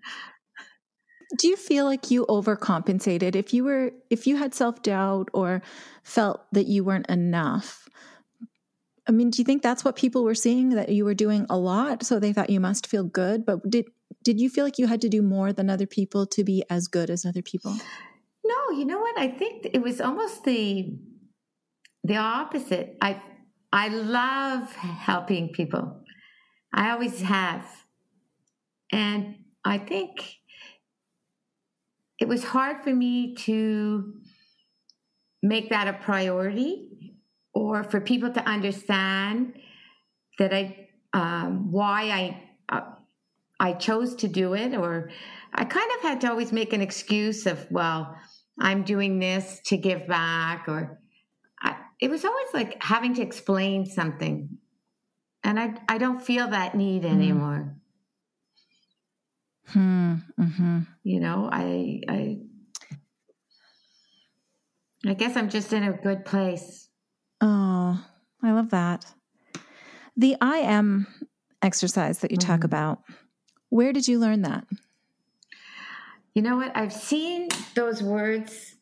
[1.38, 3.36] do you feel like you overcompensated?
[3.36, 5.62] If you were if you had self-doubt or
[6.04, 7.88] felt that you weren't enough
[9.08, 11.58] i mean do you think that's what people were seeing that you were doing a
[11.58, 13.46] lot so they thought you must feel good?
[13.46, 13.86] But did
[14.24, 16.88] did you feel like you had to do more than other people to be as
[16.88, 17.76] good as other people?
[18.46, 19.18] No you know what?
[19.18, 20.98] I think it was almost the
[22.04, 22.98] the opposite.
[23.02, 23.22] I
[23.72, 26.04] I love helping people.
[26.74, 27.66] I always have.
[28.92, 30.38] And I think
[32.20, 34.14] it was hard for me to
[35.42, 36.90] make that a priority
[37.54, 39.54] or for people to understand
[40.40, 42.82] that I um, why I uh,
[43.60, 45.12] I chose to do it or
[45.54, 48.18] I kind of had to always make an excuse of well
[48.60, 51.00] I'm doing this to give back or
[51.62, 54.58] I, it was always like having to explain something
[55.44, 57.16] and I I don't feel that need mm-hmm.
[57.16, 57.76] anymore.
[59.68, 60.16] Hmm.
[60.40, 60.80] Mm-hmm.
[61.04, 62.38] You know, I I
[65.06, 66.90] I guess I'm just in a good place.
[67.42, 68.04] Oh,
[68.42, 69.06] I love that.
[70.16, 71.08] The I am
[71.62, 72.52] exercise that you mm-hmm.
[72.52, 73.04] talk about,
[73.70, 74.66] where did you learn that?
[76.34, 76.76] You know what?
[76.76, 78.76] I've seen those words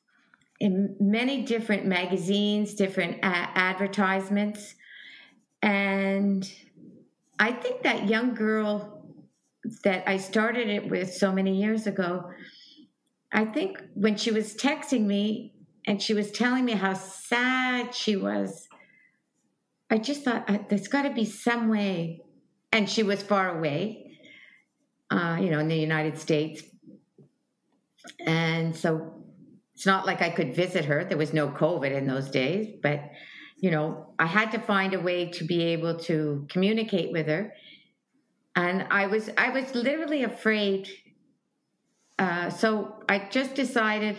[0.60, 4.76] in many different magazines, different advertisements.
[5.62, 6.50] And
[7.40, 9.01] I think that young girl
[9.84, 12.32] that I started it with so many years ago,
[13.32, 15.54] I think when she was texting me
[15.88, 18.68] and she was telling me how sad she was,
[19.90, 22.22] I just thought uh, there's got to be some way.
[22.74, 24.18] And she was far away,
[25.10, 26.64] uh, you know, in the United States.
[28.26, 29.14] And so
[29.76, 31.04] it's not like I could visit her.
[31.04, 33.12] There was no COVID in those days, but
[33.58, 37.54] you know, I had to find a way to be able to communicate with her.
[38.56, 40.90] And I was I was literally afraid.
[42.20, 44.18] Uh, so I just decided,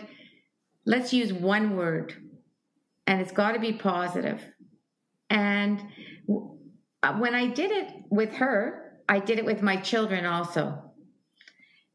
[0.85, 2.13] let's use one word,
[3.07, 4.43] and it's got to be positive.
[5.29, 5.81] And
[7.01, 10.79] uh, when I did it with her, I did it with my children also.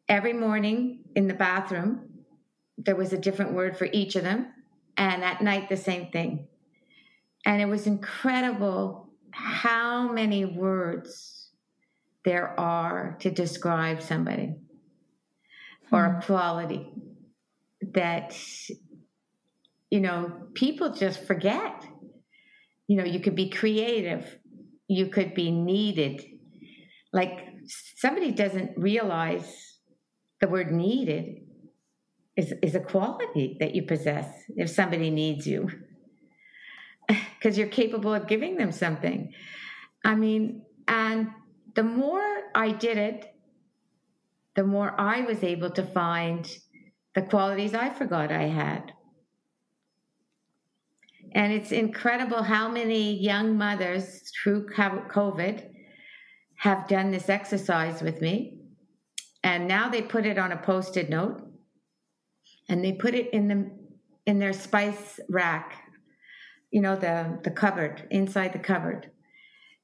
[0.09, 2.09] Every morning in the bathroom,
[2.79, 4.47] there was a different word for each of them.
[4.97, 6.49] And at night, the same thing.
[7.45, 11.38] And it was incredible how many words
[12.29, 14.55] there are to describe somebody
[15.91, 16.21] or a hmm.
[16.21, 16.93] quality
[17.95, 18.39] that,
[19.89, 21.87] you know, people just forget.
[22.87, 24.39] You know, you could be creative,
[24.89, 26.23] you could be needed.
[27.15, 27.47] Like
[27.97, 29.79] somebody doesn't realize
[30.43, 31.47] the word needed
[32.37, 35.71] is, is a quality that you possess if somebody needs you
[37.09, 39.33] because you're capable of giving them something.
[40.05, 41.29] I mean, and
[41.79, 42.25] the more
[42.57, 43.33] I did it,
[44.57, 46.45] the more I was able to find
[47.15, 48.93] the qualities I forgot I had.
[51.37, 55.69] And it's incredible how many young mothers through COVID
[56.57, 58.59] have done this exercise with me.
[59.45, 61.41] And now they put it on a post it note
[62.69, 63.71] and they put it in the
[64.27, 65.89] in their spice rack
[66.71, 69.11] you know, the, the cupboard, inside the cupboard,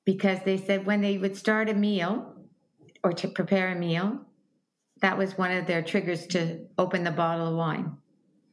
[0.04, 2.34] because they said when they would start a meal
[3.02, 4.20] or to prepare a meal,
[5.00, 7.96] that was one of their triggers to open the bottle of wine.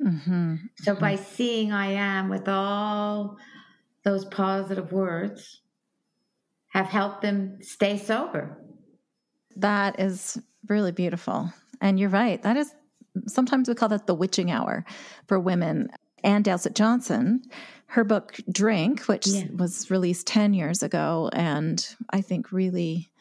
[0.02, 0.56] Mm-hmm.
[0.80, 3.38] So by seeing I am with all
[4.04, 5.62] those positive words,
[6.70, 8.58] have helped them stay sober.
[9.58, 11.54] That is really beautiful.
[11.82, 12.42] And you're right.
[12.42, 12.74] That is
[13.28, 14.86] sometimes we call that the witching hour
[15.28, 15.90] for women.
[16.24, 17.42] Ann Dowsett Johnson
[17.92, 19.48] her book Drink, which yeah.
[19.54, 23.12] was released 10 years ago, and I think really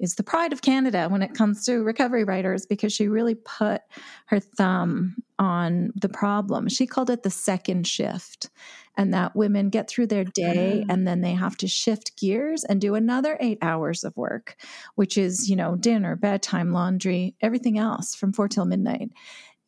[0.00, 3.82] is the pride of Canada when it comes to recovery writers because she really put
[4.26, 6.68] her thumb on the problem.
[6.68, 8.50] She called it the second shift,
[8.96, 10.92] and that women get through their day mm.
[10.92, 14.56] and then they have to shift gears and do another eight hours of work,
[14.96, 19.12] which is, you know, dinner, bedtime, laundry, everything else from four till midnight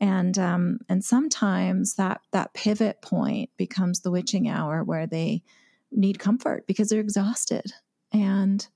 [0.01, 5.43] and um, and sometimes that that pivot point becomes the witching hour where they
[5.91, 7.73] need comfort because they're exhausted
[8.13, 8.69] and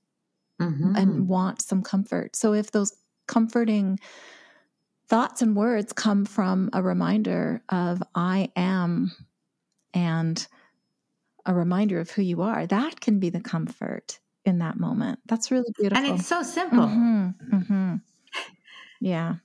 [0.61, 0.95] mm-hmm.
[0.95, 2.93] and want some comfort so if those
[3.27, 3.99] comforting
[5.07, 9.11] thoughts and words come from a reminder of i am
[9.93, 10.47] and
[11.45, 15.51] a reminder of who you are that can be the comfort in that moment that's
[15.51, 17.55] really beautiful and it's so simple mm-hmm.
[17.55, 17.95] Mm-hmm.
[18.99, 19.35] yeah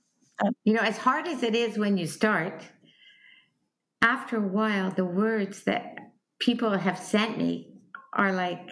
[0.63, 2.63] you know, as hard as it is when you start,
[4.01, 5.97] after a while, the words that
[6.39, 7.73] people have sent me
[8.13, 8.69] are like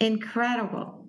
[0.00, 1.08] incredible.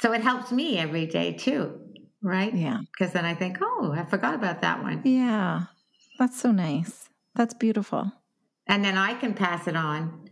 [0.00, 1.80] So it helps me every day too,
[2.22, 2.54] right?
[2.54, 2.80] Yeah.
[2.92, 5.02] Because then I think, oh, I forgot about that one.
[5.04, 5.64] Yeah.
[6.18, 7.08] That's so nice.
[7.34, 8.12] That's beautiful.
[8.66, 10.28] And then I can pass it on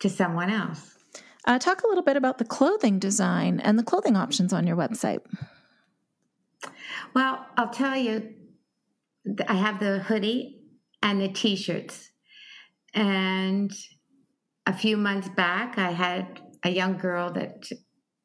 [0.00, 0.96] to someone else.
[1.46, 4.76] Uh, talk a little bit about the clothing design and the clothing options on your
[4.76, 5.20] website.
[7.14, 8.34] Well, I'll tell you,
[9.48, 10.60] I have the hoodie
[11.02, 12.10] and the t shirts.
[12.94, 13.72] And
[14.66, 17.68] a few months back, I had a young girl that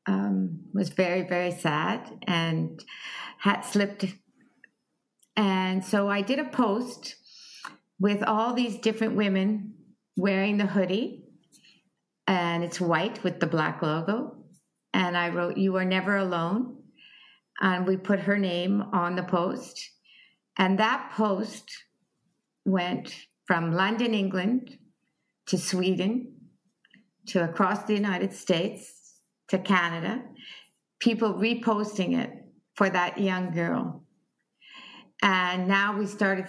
[0.06, 2.84] um, was very, very sad and
[3.40, 4.06] had slipped.
[5.36, 7.16] And so I did a post
[8.00, 9.74] with all these different women
[10.16, 11.24] wearing the hoodie,
[12.28, 14.38] and it's white with the black logo.
[14.94, 16.79] And I wrote, You are never alone.
[17.62, 19.92] And we put her name on the post.
[20.58, 21.70] And that post
[22.66, 23.14] went
[23.46, 24.78] from London, England
[25.48, 26.36] to Sweden
[27.28, 29.16] to across the United States
[29.50, 30.22] to Canada,
[31.00, 32.32] people reposting it
[32.76, 34.04] for that young girl.
[35.22, 36.46] And now we started,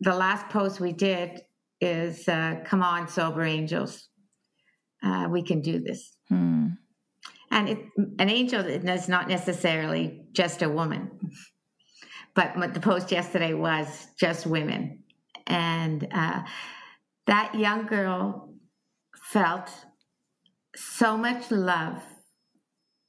[0.00, 1.40] the last post we did
[1.80, 4.08] is uh, Come on, Sober Angels.
[5.02, 6.16] Uh, we can do this.
[6.28, 6.66] Hmm.
[7.50, 7.78] And it,
[8.18, 11.10] an angel is not necessarily just a woman,
[12.34, 15.02] but the post yesterday was just women.
[15.46, 16.42] And uh,
[17.26, 18.54] that young girl
[19.32, 19.70] felt
[20.76, 22.02] so much love.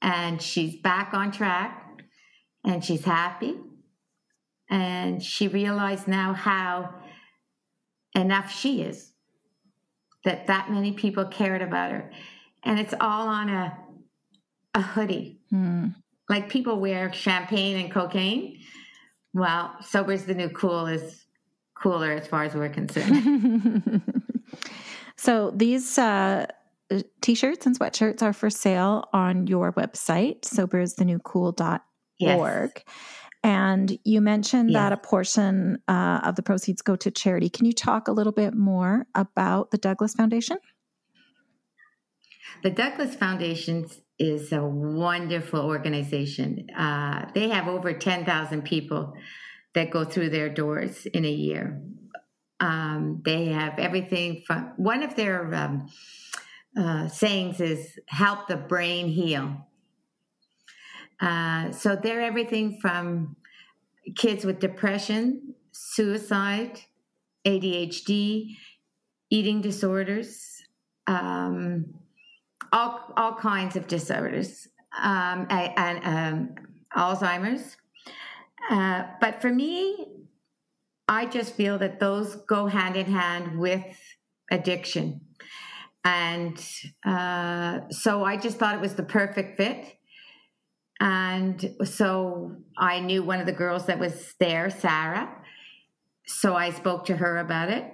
[0.01, 1.77] And she's back on track.
[2.63, 3.57] And she's happy.
[4.69, 6.95] And she realized now how
[8.15, 9.11] enough she is
[10.23, 12.11] that that many people cared about her.
[12.63, 13.77] And it's all on a
[14.73, 15.39] a hoodie.
[15.51, 15.95] Mm.
[16.31, 18.57] Like people wear champagne and cocaine.
[19.33, 21.25] Well sober's the new cool is
[21.75, 24.01] cooler as far as we're concerned.
[25.21, 26.47] So these uh
[27.21, 31.81] t-shirts and sweatshirts are for sale on your website soberisthenewcool.org
[32.19, 32.83] yes.
[33.43, 34.79] and you mentioned yes.
[34.79, 37.49] that a portion uh, of the proceeds go to charity.
[37.49, 40.57] Can you talk a little bit more about the douglas foundation?
[42.63, 43.89] The douglas foundation
[44.21, 49.13] is a wonderful organization uh, they have over 10000 people
[49.73, 51.81] that go through their doors in a year
[52.61, 55.89] um, they have everything from one of their um,
[56.77, 59.67] uh, sayings is help the brain heal.
[61.19, 63.35] Uh, so they're everything from
[64.15, 66.79] kids with depression, suicide,
[67.45, 68.55] ADHD,
[69.29, 70.63] eating disorders,
[71.07, 71.85] um,
[72.71, 74.67] all all kinds of disorders,
[75.01, 76.55] um, and, um,
[76.95, 77.77] Alzheimer's.
[78.69, 80.07] Uh, but for me,
[81.07, 83.83] I just feel that those go hand in hand with
[84.51, 85.21] addiction.
[86.03, 86.57] And
[87.05, 89.97] uh, so I just thought it was the perfect fit.
[90.99, 95.35] And so I knew one of the girls that was there, Sarah.
[96.27, 97.91] So I spoke to her about it.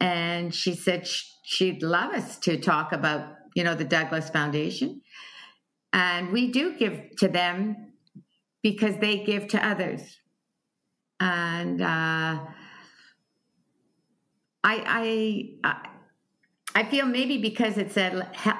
[0.00, 1.06] And she said
[1.44, 5.00] she'd love us to talk about, you know, the Douglas Foundation.
[5.92, 7.94] And we do give to them
[8.62, 10.02] because they give to others.
[11.18, 12.38] And uh,
[14.62, 15.72] I, I,
[16.74, 18.58] I feel maybe because it said help,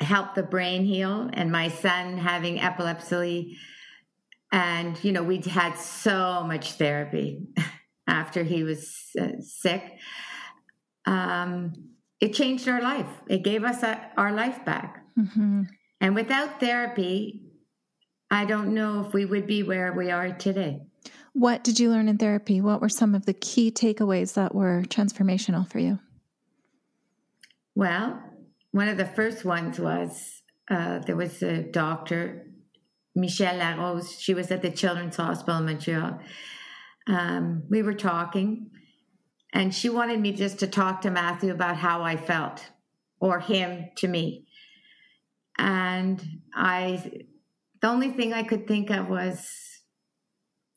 [0.00, 3.56] help the brain heal, and my son having epilepsy,
[4.50, 7.46] and you know we'd had so much therapy
[8.08, 9.84] after he was uh, sick.
[11.06, 13.08] Um, it changed our life.
[13.28, 15.04] It gave us a, our life back.
[15.18, 15.62] Mm-hmm.
[16.00, 17.42] And without therapy,
[18.30, 20.80] I don't know if we would be where we are today.
[21.32, 22.60] What did you learn in therapy?
[22.60, 25.98] What were some of the key takeaways that were transformational for you?
[27.74, 28.22] Well,
[28.72, 32.46] one of the first ones was uh, there was a doctor,
[33.14, 34.18] Michelle Larose.
[34.18, 36.18] She was at the Children's Hospital in Montreal.
[37.06, 38.70] Um, we were talking,
[39.56, 42.62] and she wanted me just to talk to Matthew about how I felt,
[43.20, 44.44] or him to me.
[45.56, 46.22] And
[46.54, 47.22] I,
[47.80, 49.48] the only thing I could think of was,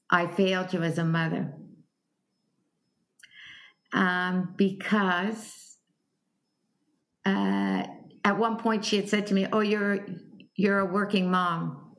[0.09, 1.53] I failed you as a mother.
[3.91, 5.75] Um, because
[7.25, 7.83] uh,
[8.23, 10.07] at one point she had said to me, "Oh, you're
[10.55, 11.95] you're a working mom,"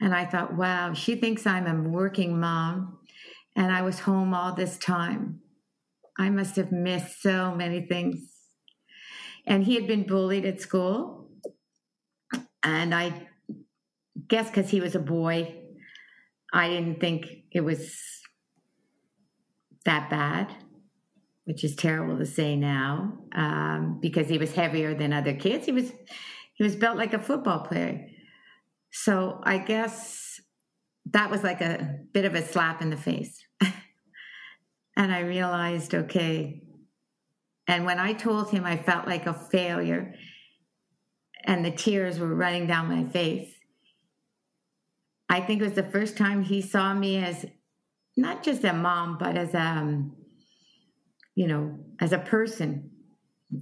[0.00, 3.00] and I thought, "Wow, she thinks I'm a working mom,
[3.54, 5.42] and I was home all this time.
[6.20, 8.18] I must have missed so many things."
[9.46, 11.30] And he had been bullied at school,
[12.62, 13.28] and I
[14.28, 15.56] guess because he was a boy,
[16.52, 17.96] I didn't think it was
[19.84, 20.54] that bad
[21.50, 25.66] which is terrible to say now, um, because he was heavier than other kids.
[25.66, 25.90] He was
[26.54, 28.06] he was built like a football player.
[28.92, 30.40] So I guess
[31.06, 33.42] that was like a bit of a slap in the face.
[35.00, 36.62] and I realized, okay.
[37.66, 40.14] And when I told him I felt like a failure
[41.46, 43.48] and the tears were running down my face,
[45.30, 47.46] I think it was the first time he saw me as
[48.14, 50.16] not just a mom, but as a um,
[51.34, 52.90] you know, as a person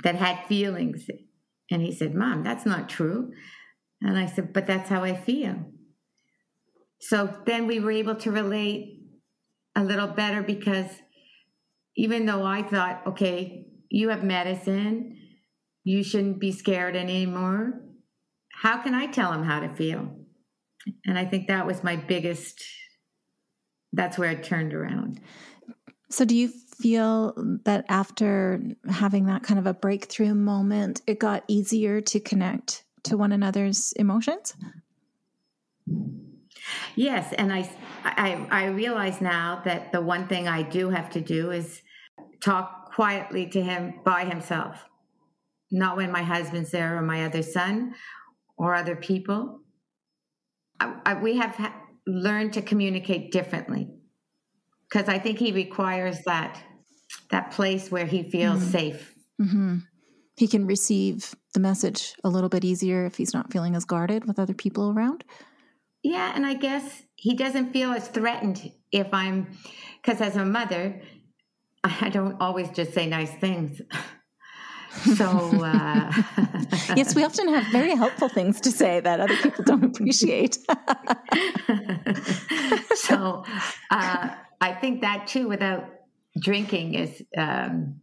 [0.03, 1.09] that had feelings
[1.70, 3.30] And he said, Mom, that's not true.
[4.03, 5.55] And I said, But that's how I feel.
[7.01, 9.05] So then we were able to relate
[9.76, 10.91] a little better because
[11.99, 15.18] even though I thought, okay, you have medicine,
[15.82, 17.80] you shouldn't be scared anymore,
[18.53, 20.16] how can I tell him how to feel?
[21.05, 22.62] And I think that was my biggest,
[23.92, 25.20] that's where it turned around.
[26.09, 27.34] So, do you feel
[27.64, 33.16] that after having that kind of a breakthrough moment, it got easier to connect to
[33.16, 34.55] one another's emotions?
[36.94, 37.68] Yes, and I,
[38.05, 41.82] I, I realize now that the one thing I do have to do is
[42.41, 44.84] talk quietly to him by himself,
[45.70, 47.95] not when my husband's there or my other son
[48.57, 49.61] or other people.
[50.80, 53.89] I, I, we have ha- learned to communicate differently
[54.89, 56.62] because I think he requires that
[57.30, 58.70] that place where he feels mm-hmm.
[58.70, 59.14] safe.
[59.41, 59.76] Mm-hmm.
[60.36, 64.26] He can receive the message a little bit easier if he's not feeling as guarded
[64.26, 65.24] with other people around.
[66.03, 69.49] Yeah, and I guess he doesn't feel as threatened if I'm,
[70.01, 71.01] because as a mother,
[72.01, 73.80] I don't always just say nice things.
[75.16, 76.11] So, uh,
[76.97, 80.59] yes, we often have very helpful things to say that other people don't appreciate.
[82.95, 83.45] so,
[83.91, 84.30] uh,
[84.61, 85.84] I think that too, without
[86.41, 88.01] drinking, is um,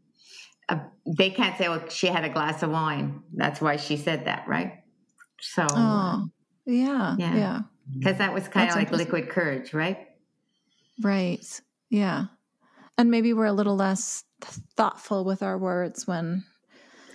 [0.70, 0.80] a,
[1.18, 3.24] they can't say, well, she had a glass of wine.
[3.34, 4.84] That's why she said that, right?
[5.42, 6.30] So, oh,
[6.66, 7.36] yeah, yeah.
[7.36, 7.60] yeah.
[7.98, 10.08] Because that was kind of like liquid courage, right?
[11.02, 11.46] Right.
[11.90, 12.26] Yeah.
[12.98, 14.24] And maybe we're a little less
[14.76, 16.43] thoughtful with our words when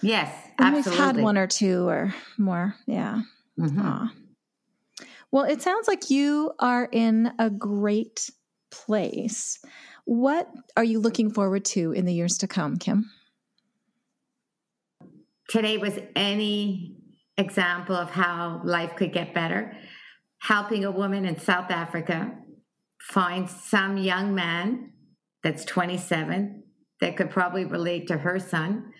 [0.02, 2.74] yes when we've had one or two or more.
[2.86, 3.22] Yeah.
[3.58, 4.06] Mm-hmm.
[5.30, 8.30] well it sounds like you are in a great
[8.70, 9.58] place.
[10.04, 13.10] What are you looking forward to in the years to come kim?
[15.48, 16.96] Today was any
[17.36, 19.76] example of how life could get better.
[20.38, 22.32] Helping a woman in South Africa
[23.00, 24.92] find some young man
[25.42, 26.62] that's 27
[27.00, 28.92] that could probably relate to her son.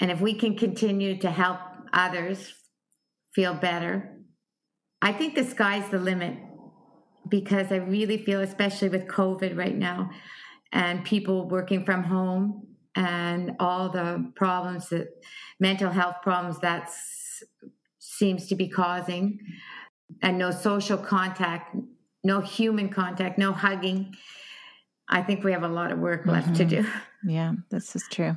[0.00, 1.58] And if we can continue to help
[1.92, 2.54] others
[3.34, 4.16] feel better,
[5.00, 6.36] I think the sky's the limit
[7.28, 10.10] because I really feel, especially with COVID right now
[10.72, 15.08] and people working from home and all the problems that
[15.60, 16.90] mental health problems that
[17.98, 19.38] seems to be causing
[20.22, 21.76] and no social contact,
[22.24, 24.14] no human contact, no hugging.
[25.08, 26.30] I think we have a lot of work mm-hmm.
[26.30, 26.82] left to mm-hmm.
[26.82, 27.32] do.
[27.32, 28.36] Yeah, this is true.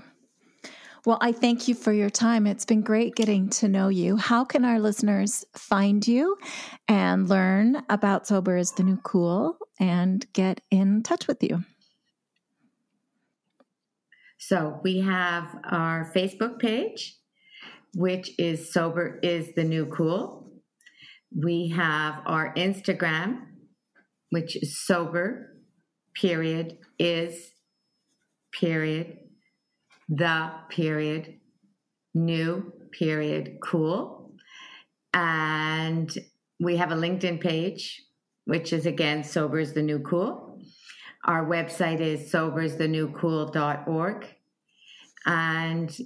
[1.03, 2.45] Well, I thank you for your time.
[2.45, 4.17] It's been great getting to know you.
[4.17, 6.37] How can our listeners find you
[6.87, 11.63] and learn about Sober is the New Cool and get in touch with you?
[14.37, 17.15] So we have our Facebook page,
[17.95, 20.51] which is Sober is the New Cool.
[21.35, 23.39] We have our Instagram,
[24.29, 25.50] which is sober,
[26.15, 27.51] period, is,
[28.51, 29.17] period,
[30.09, 31.39] the, period,
[32.13, 34.33] new, period, cool.
[35.13, 36.11] And
[36.59, 38.03] we have a LinkedIn page,
[38.45, 40.59] which is again, Sober is the New Cool.
[41.25, 44.27] Our website is soberisthenewcool.org.
[45.25, 45.97] And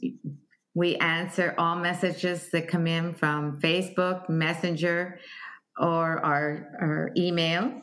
[0.74, 5.20] we answer all messages that come in from Facebook, Messenger,
[5.78, 7.82] or our, our email,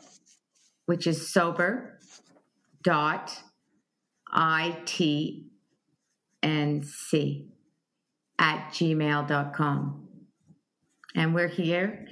[0.85, 1.92] which is sober
[2.83, 3.41] dot
[4.35, 5.33] itnc
[8.39, 10.07] at gmail.com.
[11.15, 12.07] And we're here,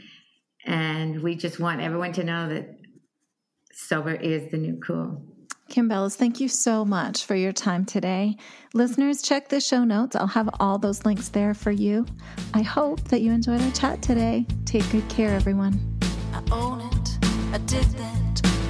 [0.66, 2.78] and we just want everyone to know that
[3.74, 5.24] sober is the new cool.
[5.70, 8.36] Kim Bellas, thank you so much for your time today.
[8.74, 10.18] Listeners, check the show notes.
[10.18, 12.06] I'll have all those links there for you.
[12.54, 14.46] I hope that you enjoyed our chat today.
[14.66, 15.80] Take good care, everyone.
[16.34, 17.18] I own it,
[17.54, 18.51] I did that.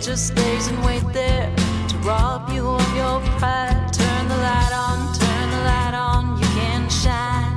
[0.00, 1.54] just stays and wait there
[1.88, 3.92] to rob you of your pride.
[3.92, 7.52] Turn the light on, turn the light on, you can shine.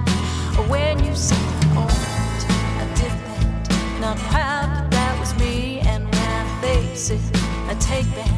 [0.67, 5.79] When you see the old, I did that, and I'm proud that that was me.
[5.81, 7.21] And when I face it,
[7.69, 8.29] I take back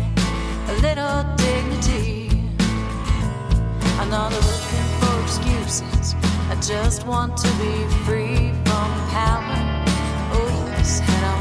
[0.69, 2.43] a little dignity.
[3.97, 6.13] I'm not looking for excuses.
[6.51, 9.57] I just want to be free from power.
[10.31, 11.34] Oh, yes, head on.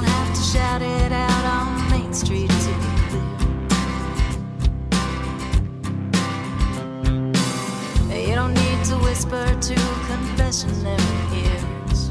[0.00, 2.52] Don't have to shout it out on Main Street.
[8.28, 9.74] You don't need to whisper to
[10.06, 12.10] confessionary ears.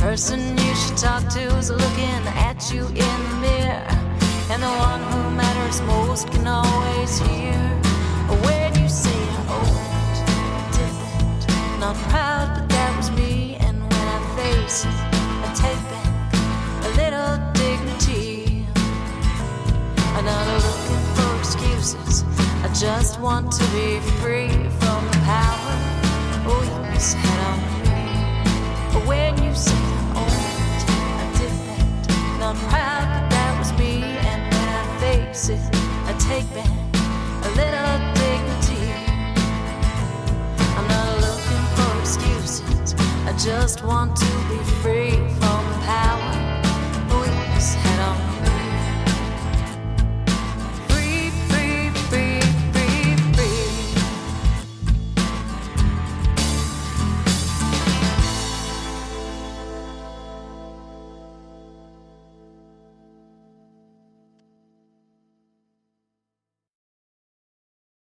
[0.00, 3.86] Person you should talk to is looking at you in the mirror,
[4.50, 7.54] and the one who matters most can always hear
[8.42, 9.70] when you say, "Oh,
[10.72, 10.94] did?
[11.78, 15.13] Not proud, but that was me, and when I face it,
[21.84, 22.24] excuses.
[22.62, 24.48] I just want to be free
[24.80, 25.74] from the power.
[26.46, 28.04] Oh, yes, head on me.
[28.92, 29.84] But when you say,
[30.16, 30.24] oh,
[31.20, 34.02] I did that, not proud, but that was me.
[34.02, 35.60] And when I face it,
[36.08, 36.72] I take back
[37.44, 38.86] a little dignity.
[40.76, 42.94] I'm not looking for excuses.
[43.28, 45.24] I just want to be free